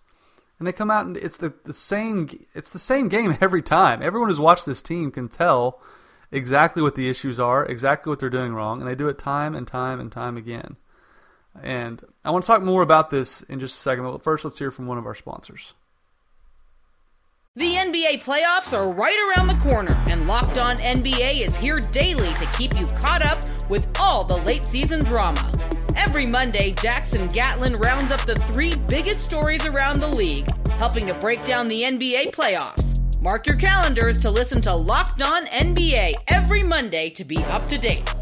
and 0.59 0.67
they 0.67 0.71
come 0.71 0.91
out 0.91 1.05
and 1.05 1.17
it's 1.17 1.37
the, 1.37 1.53
the 1.63 1.73
same 1.73 2.29
it's 2.53 2.69
the 2.69 2.79
same 2.79 3.07
game 3.09 3.35
every 3.41 3.61
time. 3.61 4.03
Everyone 4.03 4.29
who's 4.29 4.39
watched 4.39 4.65
this 4.65 4.81
team 4.81 5.09
can 5.09 5.27
tell 5.27 5.81
exactly 6.35 6.81
what 6.81 6.95
the 6.95 7.09
issues 7.09 7.39
are, 7.39 7.65
exactly 7.65 8.09
what 8.09 8.19
they're 8.19 8.29
doing 8.29 8.53
wrong, 8.53 8.81
and 8.81 8.87
they 8.87 8.95
do 8.95 9.07
it 9.07 9.17
time 9.17 9.55
and 9.55 9.67
time 9.67 9.99
and 9.99 10.11
time 10.11 10.37
again. 10.37 10.75
And 11.63 12.03
I 12.23 12.31
want 12.31 12.43
to 12.43 12.47
talk 12.47 12.61
more 12.61 12.81
about 12.81 13.09
this 13.09 13.41
in 13.43 13.59
just 13.59 13.77
a 13.77 13.79
second, 13.79 14.03
but 14.03 14.23
first 14.23 14.43
let's 14.43 14.59
hear 14.59 14.71
from 14.71 14.87
one 14.87 14.97
of 14.97 15.05
our 15.05 15.15
sponsors. 15.15 15.73
The 17.55 17.75
NBA 17.75 18.21
playoffs 18.21 18.77
are 18.77 18.91
right 18.91 19.17
around 19.29 19.47
the 19.47 19.63
corner, 19.63 19.93
and 20.09 20.27
Locked 20.27 20.57
On 20.57 20.75
NBA 20.75 21.39
is 21.39 21.55
here 21.55 21.79
daily 21.79 22.33
to 22.33 22.45
keep 22.57 22.77
you 22.77 22.85
caught 22.87 23.21
up 23.21 23.41
with 23.69 23.87
all 23.97 24.25
the 24.25 24.35
late 24.35 24.67
season 24.67 25.01
drama. 25.05 25.53
Every 25.95 26.27
Monday, 26.27 26.71
Jackson 26.71 27.29
Gatlin 27.29 27.77
rounds 27.77 28.11
up 28.11 28.25
the 28.25 28.35
three 28.35 28.75
biggest 28.75 29.23
stories 29.23 29.65
around 29.65 30.01
the 30.01 30.09
league, 30.09 30.49
helping 30.71 31.07
to 31.07 31.13
break 31.13 31.45
down 31.45 31.69
the 31.69 31.83
NBA 31.83 32.31
playoffs. 32.31 32.94
Mark 33.25 33.47
your 33.47 33.55
calendars 33.55 34.21
to 34.21 34.29
listen 34.29 34.61
to 34.61 34.75
Locked 34.75 35.23
On 35.23 35.47
NBA 35.47 36.13
every 36.27 36.61
Monday 36.61 37.09
to 37.09 37.25
be 37.25 37.37
up 37.45 37.67
to 37.69 37.77
date. 37.79 38.13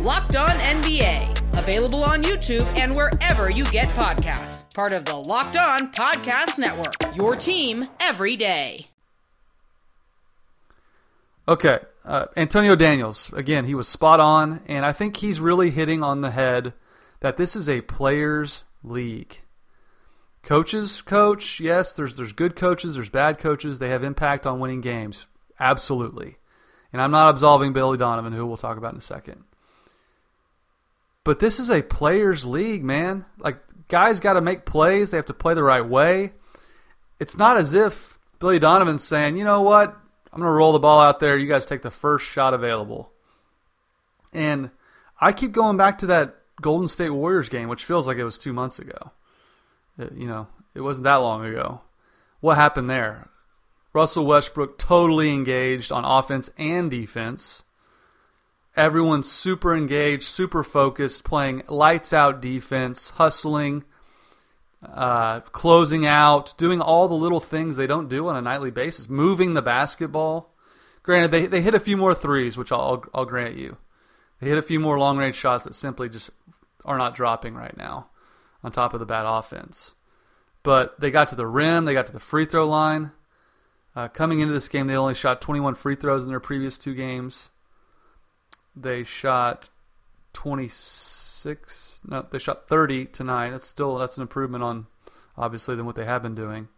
Locked 0.00 0.36
On 0.36 0.50
NBA, 0.50 1.56
available 1.56 2.04
on 2.04 2.22
YouTube 2.22 2.66
and 2.76 2.94
wherever 2.94 3.50
you 3.50 3.64
get 3.70 3.88
podcasts. 3.96 4.70
Part 4.74 4.92
of 4.92 5.06
the 5.06 5.16
Locked 5.16 5.56
On 5.56 5.90
Podcast 5.90 6.58
Network, 6.58 7.16
your 7.16 7.36
team 7.36 7.88
every 8.00 8.36
day. 8.36 8.88
Okay, 11.48 11.78
uh, 12.04 12.26
Antonio 12.36 12.76
Daniels, 12.76 13.32
again, 13.32 13.64
he 13.64 13.74
was 13.74 13.88
spot 13.88 14.20
on, 14.20 14.60
and 14.66 14.84
I 14.84 14.92
think 14.92 15.16
he's 15.16 15.40
really 15.40 15.70
hitting 15.70 16.02
on 16.02 16.20
the 16.20 16.32
head 16.32 16.74
that 17.20 17.38
this 17.38 17.56
is 17.56 17.66
a 17.66 17.80
players' 17.80 18.64
league. 18.84 19.40
Coaches 20.42 21.02
coach, 21.02 21.60
yes, 21.60 21.92
there's 21.92 22.16
there's 22.16 22.32
good 22.32 22.56
coaches, 22.56 22.94
there's 22.94 23.10
bad 23.10 23.38
coaches, 23.38 23.78
they 23.78 23.90
have 23.90 24.02
impact 24.02 24.46
on 24.46 24.58
winning 24.58 24.80
games. 24.80 25.26
Absolutely. 25.58 26.38
And 26.92 27.00
I'm 27.00 27.10
not 27.10 27.28
absolving 27.28 27.72
Billy 27.72 27.98
Donovan, 27.98 28.32
who 28.32 28.46
we'll 28.46 28.56
talk 28.56 28.78
about 28.78 28.92
in 28.92 28.98
a 28.98 29.02
second. 29.02 29.44
But 31.22 31.38
this 31.38 31.60
is 31.60 31.70
a 31.70 31.82
players' 31.82 32.44
league, 32.44 32.82
man. 32.82 33.26
Like 33.38 33.58
guys 33.88 34.20
got 34.20 34.32
to 34.34 34.40
make 34.40 34.64
plays, 34.64 35.10
they 35.10 35.18
have 35.18 35.26
to 35.26 35.34
play 35.34 35.54
the 35.54 35.62
right 35.62 35.86
way. 35.86 36.32
It's 37.18 37.36
not 37.36 37.58
as 37.58 37.74
if 37.74 38.18
Billy 38.38 38.58
Donovan's 38.58 39.04
saying, 39.04 39.36
"You 39.36 39.44
know 39.44 39.60
what? 39.60 39.90
I'm 40.32 40.40
going 40.40 40.46
to 40.46 40.52
roll 40.52 40.72
the 40.72 40.78
ball 40.78 41.00
out 41.00 41.20
there. 41.20 41.36
You 41.36 41.48
guys 41.48 41.66
take 41.66 41.82
the 41.82 41.90
first 41.90 42.24
shot 42.24 42.54
available." 42.54 43.12
And 44.32 44.70
I 45.20 45.32
keep 45.32 45.52
going 45.52 45.76
back 45.76 45.98
to 45.98 46.06
that 46.06 46.36
Golden 46.62 46.88
State 46.88 47.10
Warriors 47.10 47.50
game, 47.50 47.68
which 47.68 47.84
feels 47.84 48.06
like 48.06 48.16
it 48.16 48.24
was 48.24 48.38
2 48.38 48.54
months 48.54 48.78
ago. 48.78 49.12
Uh, 50.00 50.06
you 50.14 50.26
know, 50.26 50.46
it 50.74 50.80
wasn't 50.80 51.04
that 51.04 51.16
long 51.16 51.44
ago. 51.44 51.80
What 52.40 52.56
happened 52.56 52.88
there? 52.88 53.28
Russell 53.92 54.24
Westbrook 54.24 54.78
totally 54.78 55.30
engaged 55.32 55.92
on 55.92 56.04
offense 56.04 56.50
and 56.56 56.90
defense. 56.90 57.64
Everyone's 58.76 59.30
super 59.30 59.74
engaged, 59.74 60.22
super 60.22 60.62
focused, 60.62 61.24
playing 61.24 61.64
lights 61.68 62.12
out 62.12 62.40
defense, 62.40 63.10
hustling, 63.10 63.84
uh, 64.82 65.40
closing 65.40 66.06
out, 66.06 66.56
doing 66.56 66.80
all 66.80 67.08
the 67.08 67.14
little 67.14 67.40
things 67.40 67.76
they 67.76 67.88
don't 67.88 68.08
do 68.08 68.28
on 68.28 68.36
a 68.36 68.42
nightly 68.42 68.70
basis, 68.70 69.08
moving 69.08 69.54
the 69.54 69.62
basketball. 69.62 70.54
Granted, 71.02 71.32
they, 71.32 71.46
they 71.46 71.62
hit 71.62 71.74
a 71.74 71.80
few 71.80 71.96
more 71.96 72.14
threes, 72.14 72.56
which 72.56 72.70
I'll, 72.70 73.04
I'll 73.12 73.26
grant 73.26 73.56
you. 73.56 73.76
They 74.40 74.48
hit 74.48 74.58
a 74.58 74.62
few 74.62 74.78
more 74.78 74.98
long 74.98 75.18
range 75.18 75.34
shots 75.34 75.64
that 75.64 75.74
simply 75.74 76.08
just 76.08 76.30
are 76.84 76.96
not 76.96 77.16
dropping 77.16 77.54
right 77.54 77.76
now 77.76 78.09
on 78.62 78.72
top 78.72 78.94
of 78.94 79.00
the 79.00 79.06
bad 79.06 79.26
offense. 79.26 79.92
But 80.62 81.00
they 81.00 81.10
got 81.10 81.28
to 81.28 81.36
the 81.36 81.46
rim, 81.46 81.84
they 81.84 81.94
got 81.94 82.06
to 82.06 82.12
the 82.12 82.20
free 82.20 82.44
throw 82.44 82.68
line. 82.68 83.12
Uh, 83.96 84.08
coming 84.08 84.40
into 84.40 84.54
this 84.54 84.68
game, 84.68 84.86
they 84.86 84.96
only 84.96 85.14
shot 85.14 85.40
21 85.40 85.74
free 85.74 85.96
throws 85.96 86.24
in 86.24 86.30
their 86.30 86.40
previous 86.40 86.78
two 86.78 86.94
games. 86.94 87.50
They 88.76 89.02
shot 89.02 89.70
26. 90.34 92.00
No, 92.04 92.24
they 92.30 92.38
shot 92.38 92.68
30 92.68 93.06
tonight. 93.06 93.50
That's 93.50 93.66
still 93.66 93.96
that's 93.96 94.16
an 94.16 94.22
improvement 94.22 94.62
on 94.62 94.86
obviously 95.36 95.74
than 95.74 95.86
what 95.86 95.96
they 95.96 96.04
have 96.04 96.22
been 96.22 96.34
doing. 96.34 96.68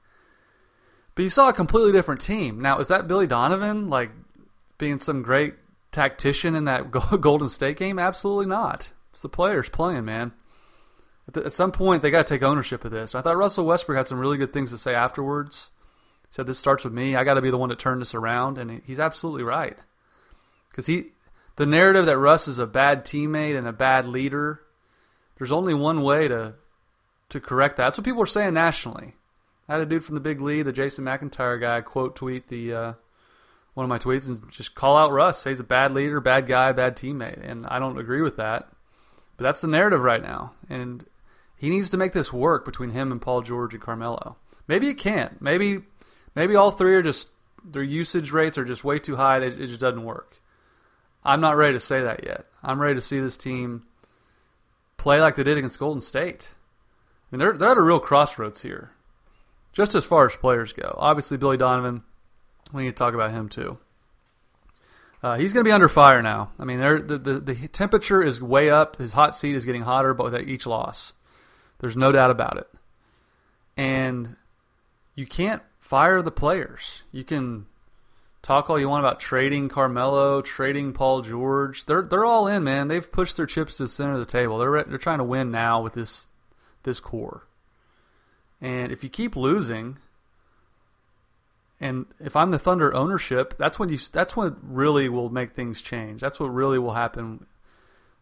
But 1.14 1.24
you 1.24 1.28
saw 1.28 1.50
a 1.50 1.52
completely 1.52 1.92
different 1.92 2.22
team. 2.22 2.60
Now, 2.62 2.78
is 2.78 2.88
that 2.88 3.08
Billy 3.08 3.26
Donovan 3.26 3.90
like 3.90 4.10
being 4.78 4.98
some 4.98 5.22
great 5.22 5.54
tactician 5.90 6.54
in 6.54 6.64
that 6.64 6.90
Golden 7.20 7.50
State 7.50 7.76
game? 7.76 7.98
Absolutely 7.98 8.46
not. 8.46 8.90
It's 9.10 9.20
the 9.20 9.28
players 9.28 9.68
playing, 9.68 10.06
man 10.06 10.32
at 11.34 11.52
some 11.52 11.72
point 11.72 12.02
they 12.02 12.10
got 12.10 12.26
to 12.26 12.34
take 12.34 12.42
ownership 12.42 12.84
of 12.84 12.90
this. 12.90 13.14
I 13.14 13.20
thought 13.20 13.36
Russell 13.36 13.66
Westbrook 13.66 13.96
had 13.96 14.08
some 14.08 14.18
really 14.18 14.38
good 14.38 14.52
things 14.52 14.70
to 14.70 14.78
say 14.78 14.94
afterwards. 14.94 15.70
He 16.28 16.34
said 16.34 16.46
this 16.46 16.58
starts 16.58 16.84
with 16.84 16.92
me. 16.92 17.16
I 17.16 17.24
got 17.24 17.34
to 17.34 17.42
be 17.42 17.50
the 17.50 17.58
one 17.58 17.68
to 17.68 17.76
turn 17.76 17.98
this 17.98 18.14
around, 18.14 18.58
and 18.58 18.82
he's 18.84 19.00
absolutely 19.00 19.42
right. 19.42 19.76
Because 20.70 20.86
he, 20.86 21.12
the 21.56 21.66
narrative 21.66 22.06
that 22.06 22.18
Russ 22.18 22.48
is 22.48 22.58
a 22.58 22.66
bad 22.66 23.04
teammate 23.04 23.56
and 23.56 23.68
a 23.68 23.72
bad 23.72 24.06
leader, 24.06 24.62
there's 25.38 25.52
only 25.52 25.74
one 25.74 26.02
way 26.02 26.28
to 26.28 26.54
to 27.28 27.40
correct 27.40 27.76
that. 27.76 27.84
That's 27.84 27.98
what 27.98 28.04
people 28.04 28.22
are 28.22 28.26
saying 28.26 28.54
nationally. 28.54 29.14
I 29.68 29.72
had 29.72 29.80
a 29.80 29.86
dude 29.86 30.04
from 30.04 30.16
the 30.16 30.20
Big 30.20 30.40
Lead, 30.40 30.66
the 30.66 30.72
Jason 30.72 31.04
McIntyre 31.04 31.60
guy, 31.60 31.80
quote 31.80 32.14
tweet 32.14 32.48
the 32.48 32.74
uh, 32.74 32.92
one 33.74 33.84
of 33.84 33.88
my 33.88 33.98
tweets 33.98 34.28
and 34.28 34.50
just 34.50 34.74
call 34.74 34.96
out 34.96 35.12
Russ. 35.12 35.38
Say 35.38 35.50
he's 35.50 35.60
a 35.60 35.64
bad 35.64 35.92
leader, 35.92 36.20
bad 36.20 36.46
guy, 36.46 36.72
bad 36.72 36.96
teammate, 36.96 37.42
and 37.42 37.66
I 37.66 37.78
don't 37.78 37.98
agree 37.98 38.22
with 38.22 38.36
that. 38.36 38.68
But 39.36 39.44
that's 39.44 39.62
the 39.62 39.68
narrative 39.68 40.02
right 40.02 40.22
now, 40.22 40.52
and 40.68 41.04
he 41.62 41.70
needs 41.70 41.90
to 41.90 41.96
make 41.96 42.12
this 42.12 42.32
work 42.32 42.64
between 42.64 42.90
him 42.90 43.12
and 43.12 43.22
Paul 43.22 43.40
George 43.40 43.72
and 43.72 43.80
Carmelo. 43.80 44.34
Maybe 44.66 44.88
it 44.88 44.98
can't. 44.98 45.40
Maybe 45.40 45.82
maybe 46.34 46.56
all 46.56 46.72
three 46.72 46.96
are 46.96 47.02
just 47.02 47.28
their 47.64 47.84
usage 47.84 48.32
rates 48.32 48.58
are 48.58 48.64
just 48.64 48.82
way 48.82 48.98
too 48.98 49.14
high. 49.14 49.38
It, 49.38 49.60
it 49.60 49.68
just 49.68 49.78
doesn't 49.78 50.02
work. 50.02 50.40
I'm 51.24 51.40
not 51.40 51.56
ready 51.56 51.74
to 51.74 51.80
say 51.80 52.02
that 52.02 52.24
yet. 52.24 52.46
I'm 52.64 52.80
ready 52.80 52.96
to 52.96 53.00
see 53.00 53.20
this 53.20 53.38
team 53.38 53.84
play 54.96 55.20
like 55.20 55.36
they 55.36 55.44
did 55.44 55.56
against 55.56 55.78
Golden 55.78 56.00
State. 56.00 56.52
I 56.52 57.36
mean, 57.36 57.38
they're 57.38 57.52
they're 57.52 57.70
at 57.70 57.76
a 57.76 57.80
real 57.80 58.00
crossroads 58.00 58.62
here, 58.62 58.90
just 59.72 59.94
as 59.94 60.04
far 60.04 60.26
as 60.26 60.34
players 60.34 60.72
go. 60.72 60.96
Obviously, 60.98 61.36
Billy 61.36 61.58
Donovan. 61.58 62.02
We 62.72 62.82
need 62.82 62.88
to 62.88 62.94
talk 62.94 63.14
about 63.14 63.30
him 63.30 63.48
too. 63.48 63.78
Uh, 65.22 65.36
he's 65.36 65.52
going 65.52 65.62
to 65.62 65.68
be 65.68 65.72
under 65.72 65.88
fire 65.88 66.22
now. 66.22 66.50
I 66.58 66.64
mean, 66.64 66.80
the, 66.80 67.18
the 67.18 67.38
the 67.38 67.68
temperature 67.68 68.20
is 68.20 68.42
way 68.42 68.68
up. 68.68 68.96
His 68.96 69.12
hot 69.12 69.36
seat 69.36 69.54
is 69.54 69.64
getting 69.64 69.82
hotter, 69.82 70.12
but 70.12 70.32
with 70.32 70.48
each 70.48 70.66
loss. 70.66 71.12
There's 71.82 71.96
no 71.96 72.12
doubt 72.12 72.30
about 72.30 72.56
it. 72.56 72.68
And 73.76 74.36
you 75.16 75.26
can't 75.26 75.62
fire 75.80 76.22
the 76.22 76.30
players. 76.30 77.02
You 77.10 77.24
can 77.24 77.66
talk 78.40 78.70
all 78.70 78.78
you 78.78 78.88
want 78.88 79.04
about 79.04 79.18
trading 79.18 79.68
Carmelo, 79.68 80.42
trading 80.42 80.92
Paul 80.92 81.22
George. 81.22 81.84
They're 81.84 82.02
they're 82.02 82.24
all 82.24 82.46
in, 82.46 82.62
man. 82.62 82.86
They've 82.86 83.10
pushed 83.10 83.36
their 83.36 83.46
chips 83.46 83.76
to 83.76 83.82
the 83.82 83.88
center 83.88 84.12
of 84.12 84.20
the 84.20 84.24
table. 84.24 84.58
They're 84.58 84.84
they're 84.84 84.96
trying 84.96 85.18
to 85.18 85.24
win 85.24 85.50
now 85.50 85.82
with 85.82 85.94
this 85.94 86.28
this 86.84 87.00
core. 87.00 87.48
And 88.60 88.92
if 88.92 89.02
you 89.02 89.10
keep 89.10 89.34
losing, 89.34 89.98
and 91.80 92.06
if 92.20 92.36
I'm 92.36 92.52
the 92.52 92.60
Thunder 92.60 92.94
ownership, 92.94 93.58
that's 93.58 93.76
when 93.76 93.88
you 93.88 93.98
that's 94.12 94.36
when 94.36 94.56
really 94.62 95.08
will 95.08 95.30
make 95.30 95.50
things 95.50 95.82
change. 95.82 96.20
That's 96.20 96.38
what 96.38 96.54
really 96.54 96.78
will 96.78 96.94
happen 96.94 97.44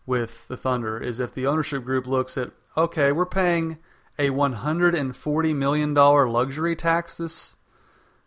with 0.06 0.48
the 0.48 0.56
Thunder 0.56 0.98
is 0.98 1.20
if 1.20 1.34
the 1.34 1.46
ownership 1.46 1.84
group 1.84 2.06
looks 2.06 2.36
at 2.36 2.50
okay, 2.76 3.12
we're 3.12 3.26
paying 3.26 3.78
a 4.18 4.30
140 4.30 5.54
million 5.54 5.94
dollar 5.94 6.28
luxury 6.28 6.76
tax 6.76 7.16
this 7.16 7.56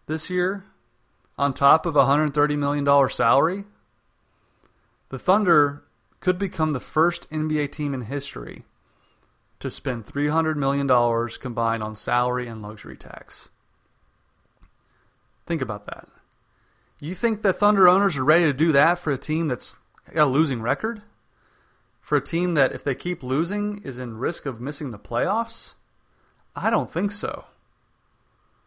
this 0.08 0.30
year 0.30 0.66
on 1.38 1.54
top 1.54 1.86
of 1.86 1.96
a 1.96 2.00
130 2.00 2.56
million 2.56 2.84
dollar 2.84 3.10
salary. 3.10 3.66
The 5.10 5.20
Thunder 5.20 5.84
could 6.20 6.40
become 6.40 6.74
the 6.74 6.80
first 6.80 7.30
NBA 7.30 7.72
team 7.72 7.94
in 7.94 8.04
history 8.04 8.64
to 9.60 9.70
spend 9.70 10.06
300 10.06 10.58
million 10.58 10.88
dollars 10.88 11.38
combined 11.38 11.84
on 11.84 11.96
salary 11.96 12.48
and 12.48 12.62
luxury 12.62 12.98
tax. 12.98 13.50
Think 15.46 15.62
about 15.62 15.86
that. 15.88 16.08
You 17.00 17.16
think 17.16 17.42
the 17.42 17.54
Thunder 17.54 17.88
owners 17.90 18.18
are 18.18 18.24
ready 18.24 18.46
to 18.46 18.54
do 18.54 18.72
that 18.72 18.98
for 18.98 19.12
a 19.12 19.18
team 19.18 19.48
that's 19.48 19.78
got 20.14 20.26
a 20.28 20.30
losing 20.30 20.62
record? 20.62 21.02
For 22.04 22.18
a 22.18 22.22
team 22.22 22.54
that, 22.54 22.74
if 22.74 22.84
they 22.84 22.94
keep 22.94 23.24
losing, 23.24 23.82
is 23.84 23.98
in 23.98 24.18
risk 24.18 24.46
of 24.46 24.60
missing 24.60 24.92
the 24.92 25.00
playoffs? 25.00 25.76
I 26.54 26.70
don't 26.70 26.92
think 26.92 27.14
so. 27.14 27.46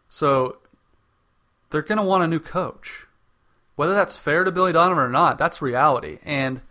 So 0.09 0.57
they're 1.69 1.83
going 1.83 1.99
to 1.99 2.03
want 2.03 2.23
a 2.23 2.27
new 2.27 2.39
coach. 2.39 3.05
Whether 3.75 3.93
that's 3.93 4.17
fair 4.17 4.43
to 4.43 4.51
Billy 4.51 4.73
Donovan 4.73 5.03
or 5.03 5.09
not, 5.09 5.37
that's 5.37 5.61
reality. 5.61 6.17
And 6.25 6.61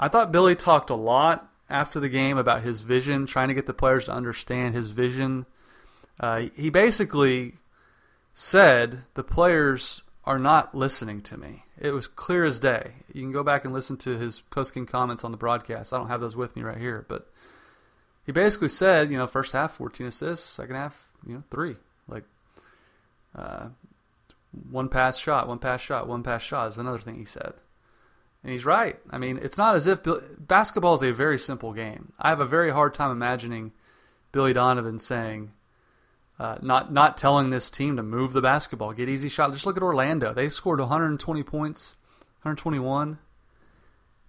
I 0.00 0.08
thought 0.08 0.32
Billy 0.32 0.56
talked 0.56 0.88
a 0.88 0.94
lot 0.94 1.52
after 1.68 2.00
the 2.00 2.08
game 2.08 2.38
about 2.38 2.62
his 2.62 2.80
vision, 2.80 3.26
trying 3.26 3.48
to 3.48 3.54
get 3.54 3.66
the 3.66 3.74
players 3.74 4.06
to 4.06 4.12
understand 4.12 4.74
his 4.74 4.88
vision. 4.88 5.44
Uh, 6.18 6.46
he 6.56 6.70
basically 6.70 7.56
said 8.32 9.02
the 9.12 9.22
players 9.22 10.02
are 10.26 10.38
not 10.38 10.74
listening 10.74 11.20
to 11.22 11.36
me. 11.36 11.64
It 11.78 11.92
was 11.92 12.06
clear 12.06 12.44
as 12.44 12.60
day. 12.60 12.92
You 13.12 13.22
can 13.22 13.32
go 13.32 13.42
back 13.42 13.64
and 13.64 13.74
listen 13.74 13.96
to 13.98 14.16
his 14.16 14.40
post 14.40 14.74
game 14.74 14.86
comments 14.86 15.24
on 15.24 15.30
the 15.30 15.36
broadcast. 15.36 15.92
I 15.92 15.98
don't 15.98 16.08
have 16.08 16.20
those 16.20 16.36
with 16.36 16.56
me 16.56 16.62
right 16.62 16.78
here, 16.78 17.04
but 17.08 17.30
he 18.24 18.32
basically 18.32 18.70
said, 18.70 19.10
you 19.10 19.18
know, 19.18 19.26
first 19.26 19.52
half 19.52 19.72
14 19.72 20.06
assists, 20.06 20.48
second 20.48 20.76
half, 20.76 21.12
you 21.26 21.34
know, 21.34 21.42
three. 21.50 21.76
Like, 22.08 22.24
uh, 23.36 23.68
one 24.70 24.88
pass 24.88 25.18
shot, 25.18 25.48
one 25.48 25.58
pass 25.58 25.80
shot, 25.80 26.08
one 26.08 26.22
pass 26.22 26.42
shot 26.42 26.68
is 26.68 26.78
another 26.78 26.98
thing 26.98 27.16
he 27.16 27.24
said. 27.24 27.54
And 28.42 28.52
he's 28.52 28.64
right. 28.64 28.98
I 29.10 29.18
mean, 29.18 29.38
it's 29.42 29.58
not 29.58 29.74
as 29.74 29.86
if 29.86 30.00
basketball 30.38 30.94
is 30.94 31.02
a 31.02 31.12
very 31.12 31.38
simple 31.38 31.72
game. 31.72 32.12
I 32.18 32.28
have 32.28 32.40
a 32.40 32.46
very 32.46 32.70
hard 32.70 32.94
time 32.94 33.10
imagining 33.10 33.72
Billy 34.32 34.52
Donovan 34.52 34.98
saying, 34.98 35.52
uh, 36.38 36.56
not 36.62 36.92
not 36.92 37.16
telling 37.16 37.50
this 37.50 37.70
team 37.70 37.96
to 37.96 38.02
move 38.02 38.32
the 38.32 38.42
basketball, 38.42 38.92
get 38.92 39.08
easy 39.08 39.28
shot. 39.28 39.52
Just 39.52 39.66
look 39.66 39.76
at 39.76 39.82
Orlando; 39.82 40.32
they 40.32 40.48
scored 40.48 40.80
120 40.80 41.42
points, 41.44 41.96
121, 42.42 43.18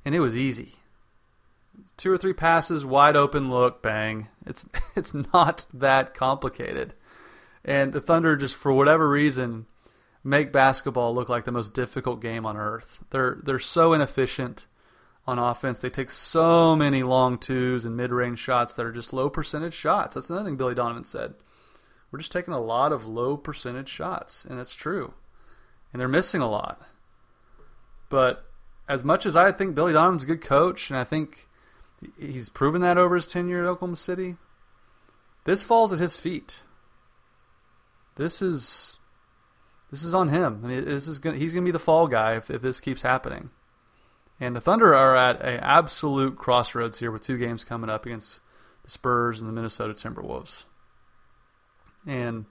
and 0.03 0.15
it 0.15 0.19
was 0.19 0.35
easy. 0.35 0.75
Two 1.97 2.11
or 2.11 2.17
three 2.17 2.33
passes, 2.33 2.85
wide 2.85 3.15
open 3.15 3.49
look, 3.49 3.81
bang. 3.81 4.27
It's 4.45 4.67
it's 4.95 5.13
not 5.13 5.65
that 5.73 6.13
complicated, 6.13 6.93
and 7.63 7.91
the 7.91 8.01
Thunder 8.01 8.35
just 8.35 8.55
for 8.55 8.71
whatever 8.71 9.09
reason 9.09 9.65
make 10.23 10.51
basketball 10.51 11.13
look 11.13 11.29
like 11.29 11.45
the 11.45 11.51
most 11.51 11.73
difficult 11.73 12.21
game 12.21 12.45
on 12.45 12.55
earth. 12.55 13.03
They're 13.09 13.39
they're 13.43 13.59
so 13.59 13.93
inefficient 13.93 14.67
on 15.25 15.39
offense. 15.39 15.79
They 15.79 15.89
take 15.89 16.11
so 16.11 16.75
many 16.75 17.01
long 17.01 17.39
twos 17.39 17.83
and 17.83 17.97
mid-range 17.97 18.37
shots 18.37 18.75
that 18.75 18.85
are 18.85 18.91
just 18.91 19.11
low 19.11 19.27
percentage 19.27 19.73
shots. 19.73 20.13
That's 20.13 20.29
another 20.29 20.45
thing 20.45 20.55
Billy 20.55 20.75
Donovan 20.75 21.03
said 21.03 21.33
we're 22.11 22.19
just 22.19 22.31
taking 22.31 22.53
a 22.53 22.59
lot 22.59 22.91
of 22.91 23.05
low 23.05 23.37
percentage 23.37 23.89
shots, 23.89 24.45
and 24.45 24.59
that's 24.59 24.75
true. 24.75 25.13
And 25.91 25.99
they're 25.99 26.07
missing 26.07 26.41
a 26.41 26.49
lot. 26.49 26.81
But 28.09 28.45
as 28.87 29.03
much 29.03 29.25
as 29.25 29.35
I 29.35 29.51
think 29.51 29.75
Billy 29.75 29.93
Donovan's 29.93 30.23
a 30.23 30.27
good 30.27 30.41
coach, 30.41 30.89
and 30.89 30.99
I 30.99 31.03
think 31.03 31.47
he's 32.17 32.49
proven 32.49 32.81
that 32.81 32.97
over 32.97 33.15
his 33.15 33.27
tenure 33.27 33.63
at 33.63 33.67
Oklahoma 33.67 33.97
City, 33.97 34.35
this 35.45 35.63
falls 35.63 35.93
at 35.93 35.99
his 35.99 36.15
feet. 36.15 36.61
This 38.15 38.41
is 38.41 38.99
this 39.91 40.03
is 40.03 40.13
on 40.13 40.29
him. 40.29 40.61
I 40.63 40.67
mean, 40.67 40.85
this 40.85 41.07
is 41.07 41.19
gonna, 41.19 41.37
he's 41.37 41.53
going 41.53 41.63
to 41.63 41.67
be 41.67 41.71
the 41.71 41.79
fall 41.79 42.07
guy 42.07 42.35
if, 42.35 42.49
if 42.49 42.61
this 42.61 42.79
keeps 42.79 43.01
happening. 43.01 43.49
And 44.39 44.55
the 44.55 44.61
Thunder 44.61 44.93
are 44.93 45.15
at 45.15 45.41
an 45.41 45.59
absolute 45.61 46.37
crossroads 46.37 46.99
here 46.99 47.11
with 47.11 47.21
two 47.21 47.37
games 47.37 47.63
coming 47.63 47.89
up 47.89 48.05
against 48.05 48.41
the 48.83 48.91
Spurs 48.91 49.39
and 49.39 49.47
the 49.47 49.53
Minnesota 49.53 49.93
Timberwolves. 49.93 50.65
And 52.05 52.45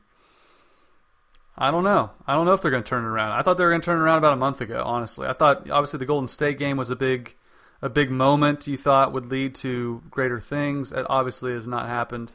I 1.57 1.71
don't 1.71 1.85
know. 1.85 2.11
I 2.27 2.35
don't 2.35 2.47
know 2.47 2.53
if 2.53 2.63
they're 2.63 2.71
going 2.71 2.83
to 2.83 2.89
turn 2.89 3.05
it 3.05 3.09
around. 3.09 3.33
I 3.33 3.43
thought 3.43 3.59
they 3.59 3.65
were 3.65 3.71
going 3.71 3.81
to 3.81 3.85
turn 3.85 3.99
it 3.99 4.03
around 4.03 4.19
about 4.19 4.33
a 4.33 4.37
month 4.37 4.61
ago. 4.61 4.83
Honestly, 4.85 5.27
I 5.27 5.33
thought 5.33 5.71
obviously 5.71 5.99
the 5.99 6.07
Golden 6.07 6.29
State 6.29 6.59
game 6.59 6.77
was 6.77 6.91
a 6.91 6.97
big, 6.97 7.37
a 7.81 7.89
big 7.89 8.11
moment. 8.11 8.67
You 8.67 8.77
thought 8.77 9.13
would 9.13 9.27
lead 9.27 9.55
to 9.57 10.03
greater 10.11 10.41
things. 10.41 10.93
It 10.93 11.07
obviously 11.09 11.53
has 11.53 11.69
not 11.69 11.87
happened. 11.87 12.33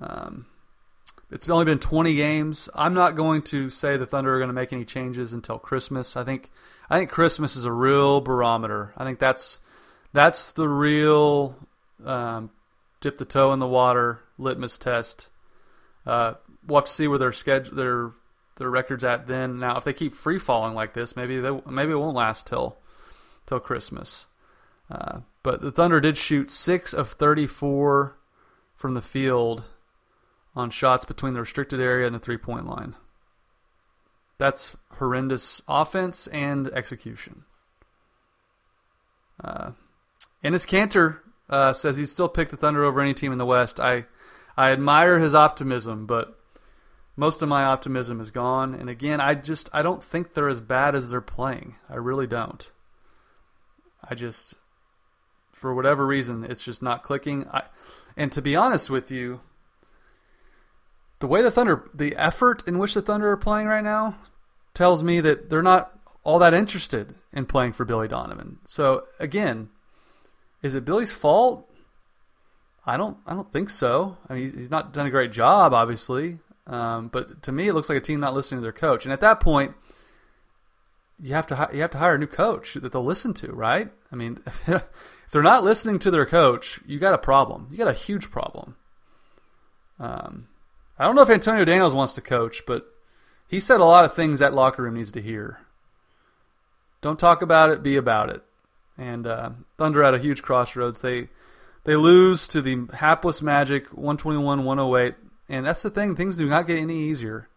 Um, 0.00 0.46
it's 1.30 1.48
only 1.48 1.64
been 1.64 1.78
20 1.78 2.14
games. 2.14 2.68
I'm 2.74 2.92
not 2.92 3.16
going 3.16 3.42
to 3.42 3.70
say 3.70 3.96
the 3.96 4.06
Thunder 4.06 4.34
are 4.34 4.38
going 4.38 4.48
to 4.48 4.54
make 4.54 4.72
any 4.72 4.84
changes 4.84 5.32
until 5.32 5.58
Christmas. 5.58 6.16
I 6.16 6.22
think, 6.22 6.50
I 6.90 6.98
think 6.98 7.10
Christmas 7.10 7.56
is 7.56 7.64
a 7.64 7.72
real 7.72 8.20
barometer. 8.20 8.92
I 8.96 9.04
think 9.04 9.18
that's 9.18 9.60
that's 10.12 10.52
the 10.52 10.68
real 10.68 11.56
um, 12.04 12.50
dip 13.00 13.18
the 13.18 13.24
toe 13.24 13.52
in 13.52 13.58
the 13.58 13.66
water 13.66 14.20
litmus 14.38 14.78
test 14.78 15.28
uh, 16.06 16.34
we'll 16.66 16.78
have 16.78 16.86
to 16.86 16.92
see 16.92 17.08
where 17.08 17.18
their 17.18 17.32
schedule, 17.32 17.74
their 17.74 18.12
their 18.56 18.70
records 18.70 19.04
at 19.04 19.26
then. 19.26 19.58
Now, 19.58 19.76
if 19.76 19.84
they 19.84 19.92
keep 19.92 20.14
free 20.14 20.38
falling 20.38 20.74
like 20.74 20.94
this, 20.94 21.16
maybe 21.16 21.40
they 21.40 21.50
maybe 21.68 21.92
it 21.92 21.96
won't 21.96 22.16
last 22.16 22.46
till 22.46 22.78
till 23.46 23.60
Christmas. 23.60 24.26
Uh, 24.90 25.20
but 25.42 25.60
the 25.60 25.72
Thunder 25.72 26.00
did 26.00 26.16
shoot 26.16 26.50
six 26.50 26.94
of 26.94 27.12
thirty-four 27.12 28.16
from 28.74 28.94
the 28.94 29.02
field 29.02 29.64
on 30.54 30.70
shots 30.70 31.04
between 31.04 31.34
the 31.34 31.40
restricted 31.40 31.80
area 31.80 32.06
and 32.06 32.14
the 32.14 32.20
three-point 32.20 32.66
line. 32.66 32.94
That's 34.38 34.76
horrendous 34.98 35.62
offense 35.66 36.26
and 36.28 36.68
execution. 36.68 37.44
Uh, 39.42 39.72
Enes 40.44 40.66
Kanter 40.66 41.18
uh, 41.50 41.72
says 41.72 41.96
he'd 41.96 42.08
still 42.08 42.28
pick 42.28 42.50
the 42.50 42.56
Thunder 42.56 42.84
over 42.84 43.00
any 43.00 43.14
team 43.14 43.32
in 43.32 43.38
the 43.38 43.46
West. 43.46 43.80
I 43.80 44.06
I 44.56 44.72
admire 44.72 45.18
his 45.18 45.34
optimism, 45.34 46.06
but 46.06 46.38
most 47.16 47.42
of 47.42 47.48
my 47.48 47.64
optimism 47.64 48.20
is 48.20 48.30
gone. 48.30 48.74
And 48.74 48.88
again, 48.88 49.20
I 49.20 49.34
just 49.34 49.68
I 49.72 49.82
don't 49.82 50.02
think 50.02 50.34
they're 50.34 50.48
as 50.48 50.60
bad 50.60 50.94
as 50.94 51.10
they're 51.10 51.20
playing. 51.20 51.76
I 51.88 51.96
really 51.96 52.26
don't. 52.26 52.70
I 54.08 54.14
just 54.14 54.54
for 55.52 55.74
whatever 55.74 56.06
reason, 56.06 56.44
it's 56.44 56.62
just 56.62 56.82
not 56.82 57.02
clicking. 57.02 57.46
I, 57.48 57.62
and 58.16 58.30
to 58.32 58.42
be 58.42 58.56
honest 58.56 58.90
with 58.90 59.10
you, 59.10 59.40
the 61.18 61.26
way 61.26 61.42
the 61.42 61.50
Thunder, 61.50 61.88
the 61.94 62.14
effort 62.16 62.62
in 62.66 62.78
which 62.78 62.94
the 62.94 63.00
Thunder 63.00 63.30
are 63.30 63.36
playing 63.38 63.66
right 63.66 63.84
now, 63.84 64.18
tells 64.74 65.02
me 65.02 65.20
that 65.20 65.48
they're 65.48 65.62
not 65.62 65.98
all 66.22 66.38
that 66.40 66.52
interested 66.52 67.14
in 67.32 67.46
playing 67.46 67.72
for 67.72 67.84
Billy 67.84 68.08
Donovan. 68.08 68.58
So 68.66 69.04
again, 69.18 69.70
is 70.62 70.74
it 70.74 70.84
Billy's 70.84 71.12
fault? 71.12 71.70
I 72.86 72.96
don't. 72.96 73.16
I 73.26 73.34
don't 73.34 73.52
think 73.52 73.68
so. 73.70 74.16
I 74.28 74.34
mean, 74.34 74.42
he's, 74.42 74.52
he's 74.52 74.70
not 74.70 74.92
done 74.92 75.06
a 75.06 75.10
great 75.10 75.32
job, 75.32 75.74
obviously. 75.74 76.38
Um, 76.66 77.08
but 77.08 77.42
to 77.44 77.52
me, 77.52 77.68
it 77.68 77.74
looks 77.74 77.88
like 77.88 77.98
a 77.98 78.00
team 78.00 78.20
not 78.20 78.34
listening 78.34 78.60
to 78.60 78.62
their 78.62 78.72
coach. 78.72 79.04
And 79.04 79.12
at 79.12 79.20
that 79.20 79.40
point, 79.40 79.74
you 81.20 81.34
have 81.34 81.46
to 81.48 81.68
you 81.72 81.80
have 81.80 81.90
to 81.92 81.98
hire 81.98 82.14
a 82.14 82.18
new 82.18 82.26
coach 82.26 82.74
that 82.74 82.92
they'll 82.92 83.04
listen 83.04 83.34
to, 83.34 83.52
right? 83.52 83.90
I 84.12 84.16
mean, 84.16 84.38
if 84.46 84.82
they're 85.32 85.42
not 85.42 85.64
listening 85.64 85.98
to 86.00 86.10
their 86.10 86.26
coach, 86.26 86.80
you 86.86 86.98
got 86.98 87.14
a 87.14 87.18
problem. 87.18 87.68
You 87.70 87.78
got 87.78 87.88
a 87.88 87.92
huge 87.92 88.30
problem. 88.30 88.76
Um, 89.98 90.48
I 90.98 91.04
don't 91.04 91.14
know 91.14 91.22
if 91.22 91.30
Antonio 91.30 91.64
Daniels 91.64 91.94
wants 91.94 92.12
to 92.14 92.20
coach, 92.20 92.62
but 92.66 92.86
he 93.48 93.60
said 93.60 93.80
a 93.80 93.84
lot 93.84 94.04
of 94.04 94.14
things 94.14 94.40
that 94.40 94.54
locker 94.54 94.82
room 94.82 94.94
needs 94.94 95.12
to 95.12 95.22
hear. 95.22 95.60
Don't 97.00 97.18
talk 97.18 97.42
about 97.42 97.70
it, 97.70 97.82
be 97.82 97.96
about 97.96 98.30
it. 98.30 98.42
And 98.98 99.26
uh, 99.26 99.50
Thunder 99.78 100.02
at 100.02 100.14
a 100.14 100.18
huge 100.18 100.42
crossroads. 100.42 101.00
They 101.00 101.28
they 101.86 101.94
lose 101.94 102.48
to 102.48 102.60
the 102.60 102.88
hapless 102.92 103.40
Magic 103.40 103.86
121 103.88 104.64
108. 104.64 105.14
And 105.48 105.64
that's 105.64 105.82
the 105.82 105.90
thing, 105.90 106.16
things 106.16 106.36
do 106.36 106.48
not 106.48 106.66
get 106.66 106.78
any 106.78 107.08
easier. 107.08 107.48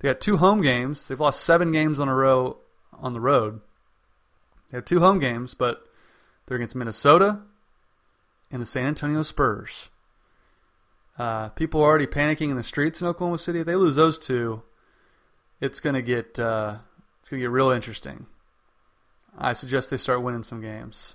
They 0.00 0.08
got 0.08 0.20
two 0.20 0.36
home 0.36 0.60
games. 0.60 1.06
They've 1.06 1.18
lost 1.18 1.44
seven 1.44 1.70
games 1.70 2.00
on 2.00 2.08
a 2.08 2.14
row 2.14 2.58
on 2.92 3.12
the 3.12 3.20
road. 3.20 3.60
They 4.70 4.76
have 4.76 4.84
two 4.84 4.98
home 4.98 5.20
games, 5.20 5.54
but 5.54 5.86
they're 6.46 6.56
against 6.56 6.74
Minnesota 6.74 7.40
and 8.50 8.60
the 8.60 8.66
San 8.66 8.86
Antonio 8.86 9.22
Spurs. 9.22 9.90
Uh, 11.16 11.50
people 11.50 11.80
are 11.80 11.86
already 11.86 12.06
panicking 12.06 12.50
in 12.50 12.56
the 12.56 12.64
streets 12.64 13.00
in 13.00 13.06
Oklahoma 13.06 13.38
City. 13.38 13.60
If 13.60 13.66
they 13.66 13.76
lose 13.76 13.96
those 13.96 14.18
two, 14.18 14.62
it's 15.60 15.78
gonna 15.78 16.02
get 16.02 16.38
uh, 16.38 16.78
it's 17.20 17.28
gonna 17.28 17.40
get 17.40 17.50
real 17.50 17.70
interesting. 17.70 18.26
I 19.36 19.52
suggest 19.52 19.90
they 19.90 19.98
start 19.98 20.22
winning 20.22 20.42
some 20.42 20.60
games. 20.60 21.14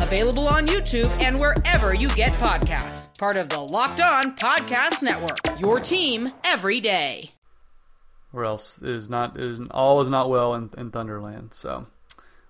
available 0.00 0.48
on 0.48 0.66
YouTube 0.66 1.10
and 1.22 1.38
wherever 1.38 1.94
you 1.94 2.08
get 2.10 2.32
podcasts 2.32 3.10
part 3.20 3.36
of 3.36 3.50
the 3.50 3.60
Locked 3.60 4.00
On 4.00 4.34
Podcast 4.34 5.02
Network. 5.02 5.60
Your 5.60 5.78
team 5.78 6.32
every 6.42 6.80
day. 6.80 7.32
Or 8.32 8.46
else 8.46 8.78
it 8.78 8.88
is 8.88 9.10
not 9.10 9.36
it 9.36 9.42
is 9.42 9.60
all 9.70 10.00
is 10.00 10.08
not 10.08 10.30
well 10.30 10.54
in, 10.54 10.70
in 10.78 10.90
Thunderland. 10.90 11.52
So 11.52 11.86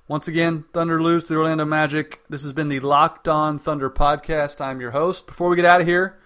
once 0.07 0.29
again, 0.29 0.65
Thunder 0.73 1.03
lose 1.03 1.27
the 1.27 1.35
Orlando 1.35 1.65
Magic. 1.65 2.21
This 2.29 2.45
has 2.45 2.53
been 2.53 2.69
the 2.69 2.79
Locked 2.79 3.29
On 3.29 3.59
Thunder 3.59 3.91
podcast. 3.91 4.61
I'm 4.61 4.81
your 4.81 4.93
host. 4.93 5.27
Before 5.27 5.49
we 5.49 5.57
get 5.57 5.65
out 5.65 5.81
of 5.81 5.89
here, 5.89 6.21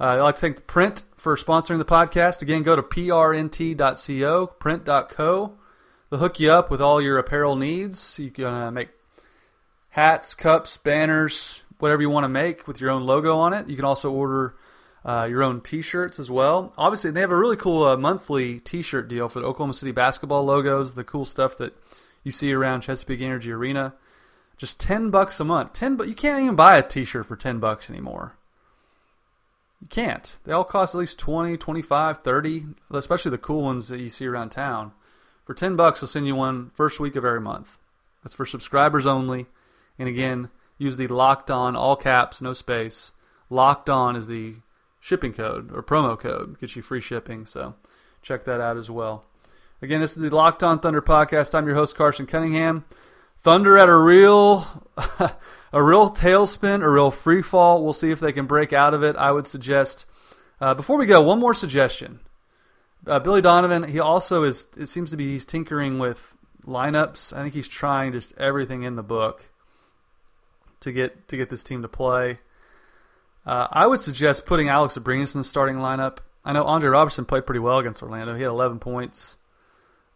uh, 0.00 0.04
I'd 0.04 0.20
like 0.20 0.36
to 0.36 0.40
thank 0.40 0.66
Print 0.66 1.04
for 1.14 1.36
sponsoring 1.36 1.76
the 1.76 1.84
podcast. 1.84 2.40
Again, 2.40 2.62
go 2.62 2.74
to 2.74 2.82
prnt.co, 2.82 4.46
print.co. 4.46 5.58
They'll 6.08 6.20
hook 6.20 6.40
you 6.40 6.50
up 6.50 6.70
with 6.70 6.80
all 6.80 7.02
your 7.02 7.18
apparel 7.18 7.54
needs. 7.54 8.18
You 8.18 8.30
can 8.30 8.46
uh, 8.46 8.70
make 8.70 8.88
hats, 9.90 10.34
cups, 10.34 10.76
banners, 10.76 11.62
whatever 11.78 12.02
you 12.02 12.10
want 12.10 12.24
to 12.24 12.28
make 12.28 12.66
with 12.66 12.80
your 12.80 12.90
own 12.90 13.04
logo 13.04 13.36
on 13.38 13.52
it. 13.52 13.68
You 13.68 13.76
can 13.76 13.84
also 13.84 14.10
order 14.10 14.54
uh, 15.04 15.26
your 15.30 15.42
own 15.42 15.60
T-shirts 15.60 16.18
as 16.18 16.30
well. 16.30 16.72
Obviously, 16.76 17.10
they 17.10 17.20
have 17.20 17.30
a 17.30 17.36
really 17.36 17.56
cool 17.56 17.84
uh, 17.84 17.96
monthly 17.96 18.60
T-shirt 18.60 19.08
deal 19.08 19.28
for 19.28 19.40
the 19.40 19.46
Oklahoma 19.46 19.74
City 19.74 19.92
basketball 19.92 20.44
logos, 20.44 20.94
the 20.94 21.04
cool 21.04 21.24
stuff 21.24 21.56
that 21.58 21.74
you 22.22 22.32
see 22.32 22.52
around 22.52 22.82
Chesapeake 22.82 23.20
Energy 23.20 23.50
Arena. 23.50 23.94
Just 24.56 24.78
ten 24.78 25.10
bucks 25.10 25.40
a 25.40 25.44
month. 25.44 25.72
Ten, 25.72 25.96
but 25.96 26.08
you 26.08 26.14
can't 26.14 26.42
even 26.42 26.56
buy 26.56 26.76
a 26.76 26.82
T-shirt 26.82 27.26
for 27.26 27.36
ten 27.36 27.58
bucks 27.60 27.88
anymore. 27.88 28.36
You 29.80 29.86
can't. 29.88 30.36
They 30.44 30.52
all 30.52 30.64
cost 30.64 30.94
at 30.94 30.98
least 30.98 31.18
20, 31.18 31.56
25, 31.56 32.18
30, 32.18 32.66
especially 32.90 33.30
the 33.30 33.38
cool 33.38 33.62
ones 33.62 33.88
that 33.88 33.98
you 33.98 34.10
see 34.10 34.26
around 34.26 34.50
town. 34.50 34.92
For 35.46 35.54
10 35.54 35.74
bucks, 35.74 36.00
they'll 36.00 36.08
send 36.08 36.26
you 36.26 36.34
one 36.34 36.70
first 36.74 37.00
week 37.00 37.16
of 37.16 37.24
every 37.24 37.40
month. 37.40 37.78
That's 38.22 38.34
for 38.34 38.44
subscribers 38.44 39.06
only. 39.06 39.46
And 40.00 40.08
again, 40.08 40.48
use 40.78 40.96
the 40.96 41.08
locked 41.08 41.50
on, 41.50 41.76
all 41.76 41.94
caps, 41.94 42.40
no 42.40 42.54
space. 42.54 43.12
Locked 43.50 43.90
on 43.90 44.16
is 44.16 44.28
the 44.28 44.54
shipping 44.98 45.34
code 45.34 45.70
or 45.74 45.82
promo 45.82 46.18
code. 46.18 46.58
Gets 46.58 46.74
you 46.74 46.80
free 46.80 47.02
shipping. 47.02 47.44
So 47.44 47.74
check 48.22 48.44
that 48.44 48.62
out 48.62 48.78
as 48.78 48.90
well. 48.90 49.26
Again, 49.82 50.00
this 50.00 50.16
is 50.16 50.22
the 50.22 50.34
Locked 50.34 50.64
On 50.64 50.80
Thunder 50.80 51.02
podcast. 51.02 51.54
I'm 51.54 51.66
your 51.66 51.76
host, 51.76 51.96
Carson 51.96 52.24
Cunningham. 52.24 52.86
Thunder 53.40 53.76
at 53.76 53.90
a 53.90 53.94
real. 53.94 54.66
a 55.70 55.82
real 55.82 56.08
tailspin, 56.08 56.82
a 56.82 56.88
real 56.88 57.10
free 57.10 57.42
fall. 57.42 57.84
We'll 57.84 57.92
see 57.92 58.10
if 58.10 58.20
they 58.20 58.32
can 58.32 58.46
break 58.46 58.72
out 58.72 58.94
of 58.94 59.02
it. 59.02 59.16
I 59.16 59.32
would 59.32 59.46
suggest. 59.46 60.06
Uh, 60.62 60.72
before 60.72 60.96
we 60.96 61.04
go, 61.04 61.20
one 61.20 61.40
more 61.40 61.52
suggestion. 61.52 62.20
Uh, 63.06 63.18
Billy 63.18 63.42
Donovan, 63.42 63.82
he 63.82 64.00
also 64.00 64.44
is. 64.44 64.66
It 64.78 64.86
seems 64.86 65.10
to 65.10 65.18
be 65.18 65.26
he's 65.28 65.44
tinkering 65.44 65.98
with 65.98 66.38
lineups. 66.66 67.34
I 67.36 67.42
think 67.42 67.52
he's 67.52 67.68
trying 67.68 68.12
just 68.12 68.32
everything 68.38 68.84
in 68.84 68.96
the 68.96 69.02
book 69.02 69.49
to 70.80 70.92
get 70.92 71.28
to 71.28 71.36
get 71.36 71.50
this 71.50 71.62
team 71.62 71.82
to 71.82 71.88
play. 71.88 72.38
Uh, 73.46 73.68
I 73.70 73.86
would 73.86 74.00
suggest 74.00 74.46
putting 74.46 74.68
Alex 74.68 74.96
Abrines 74.98 75.34
in 75.34 75.40
the 75.40 75.44
starting 75.44 75.76
lineup. 75.76 76.18
I 76.44 76.52
know 76.52 76.64
Andre 76.64 76.90
Roberson 76.90 77.24
played 77.24 77.46
pretty 77.46 77.60
well 77.60 77.78
against 77.78 78.02
Orlando. 78.02 78.34
He 78.34 78.42
had 78.42 78.50
11 78.50 78.78
points, 78.78 79.36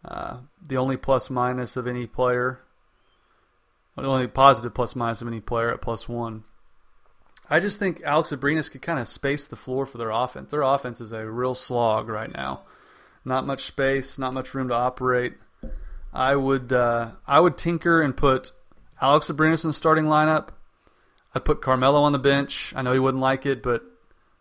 uh, 0.03 0.37
the 0.61 0.77
only 0.77 0.97
plus 0.97 1.29
minus 1.29 1.77
of 1.77 1.87
any 1.87 2.07
player 2.07 2.61
the 4.03 4.07
only 4.07 4.27
positive 4.27 4.73
plus 4.73 4.95
minus 4.95 5.21
of 5.21 5.27
any 5.27 5.39
player 5.39 5.71
at 5.71 5.81
plus 5.81 6.09
one. 6.09 6.43
I 7.49 7.59
just 7.59 7.79
think 7.79 8.01
Alex 8.03 8.31
Abrines 8.31 8.71
could 8.71 8.81
kind 8.81 8.99
of 8.99 9.07
space 9.07 9.47
the 9.47 9.55
floor 9.55 9.85
for 9.85 9.97
their 9.97 10.09
offense. 10.09 10.51
Their 10.51 10.63
offense 10.63 10.99
is 10.99 11.11
a 11.11 11.29
real 11.29 11.53
slog 11.53 12.09
right 12.09 12.33
now. 12.33 12.61
Not 13.23 13.45
much 13.45 13.65
space, 13.65 14.17
not 14.17 14.33
much 14.33 14.53
room 14.53 14.67
to 14.69 14.73
operate. 14.73 15.35
I 16.13 16.35
would 16.35 16.73
uh, 16.73 17.11
I 17.27 17.39
would 17.39 17.57
tinker 17.57 18.01
and 18.01 18.15
put 18.15 18.51
Alex 19.01 19.27
Abrines 19.27 19.63
in 19.63 19.69
the 19.69 19.73
starting 19.73 20.05
lineup. 20.05 20.49
I'd 21.35 21.43
put 21.43 21.61
Carmelo 21.61 22.01
on 22.01 22.13
the 22.13 22.19
bench. 22.19 22.73
I 22.75 22.81
know 22.81 22.93
he 22.93 22.99
wouldn't 22.99 23.21
like 23.21 23.45
it, 23.45 23.61
but 23.61 23.83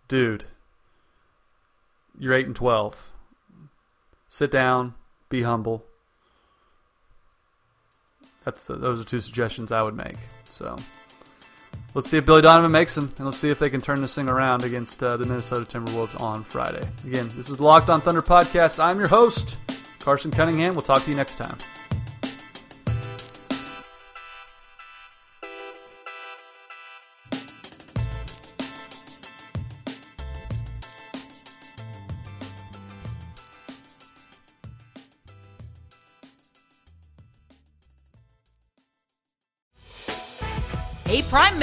dude, 0.07 0.45
you're 2.17 2.33
eight 2.33 2.47
and 2.47 2.55
twelve. 2.55 3.11
Sit 4.29 4.53
down, 4.53 4.95
be 5.29 5.43
humble. 5.43 5.85
That's 8.45 8.65
the, 8.65 8.77
those 8.77 9.01
are 9.01 9.05
two 9.05 9.21
suggestions 9.21 9.73
I 9.73 9.83
would 9.83 9.97
make. 9.97 10.17
So 10.45 10.77
let's 11.95 12.09
see 12.09 12.19
if 12.19 12.27
Billy 12.27 12.43
Donovan 12.43 12.71
makes 12.71 12.95
them, 12.95 13.13
and 13.17 13.27
let's 13.27 13.39
see 13.39 13.51
if 13.51 13.59
they 13.59 13.71
can 13.71 13.81
turn 13.81 14.01
this 14.01 14.15
thing 14.15 14.29
around 14.29 14.63
against 14.63 15.03
uh, 15.03 15.17
the 15.17 15.25
Minnesota 15.25 15.79
Timberwolves 15.79 16.21
on 16.21 16.45
Friday. 16.45 16.87
Again, 17.05 17.29
this 17.35 17.51
is 17.51 17.59
Locked 17.59 17.91
On 17.91 18.01
Thunder 18.01 18.23
podcast. 18.23 18.83
I'm 18.83 18.99
your 18.99 19.09
host, 19.09 19.59
Carson 19.99 20.31
Cunningham. 20.31 20.75
We'll 20.75 20.83
talk 20.83 21.03
to 21.05 21.11
you 21.11 21.17
next 21.17 21.39
time. 21.39 21.57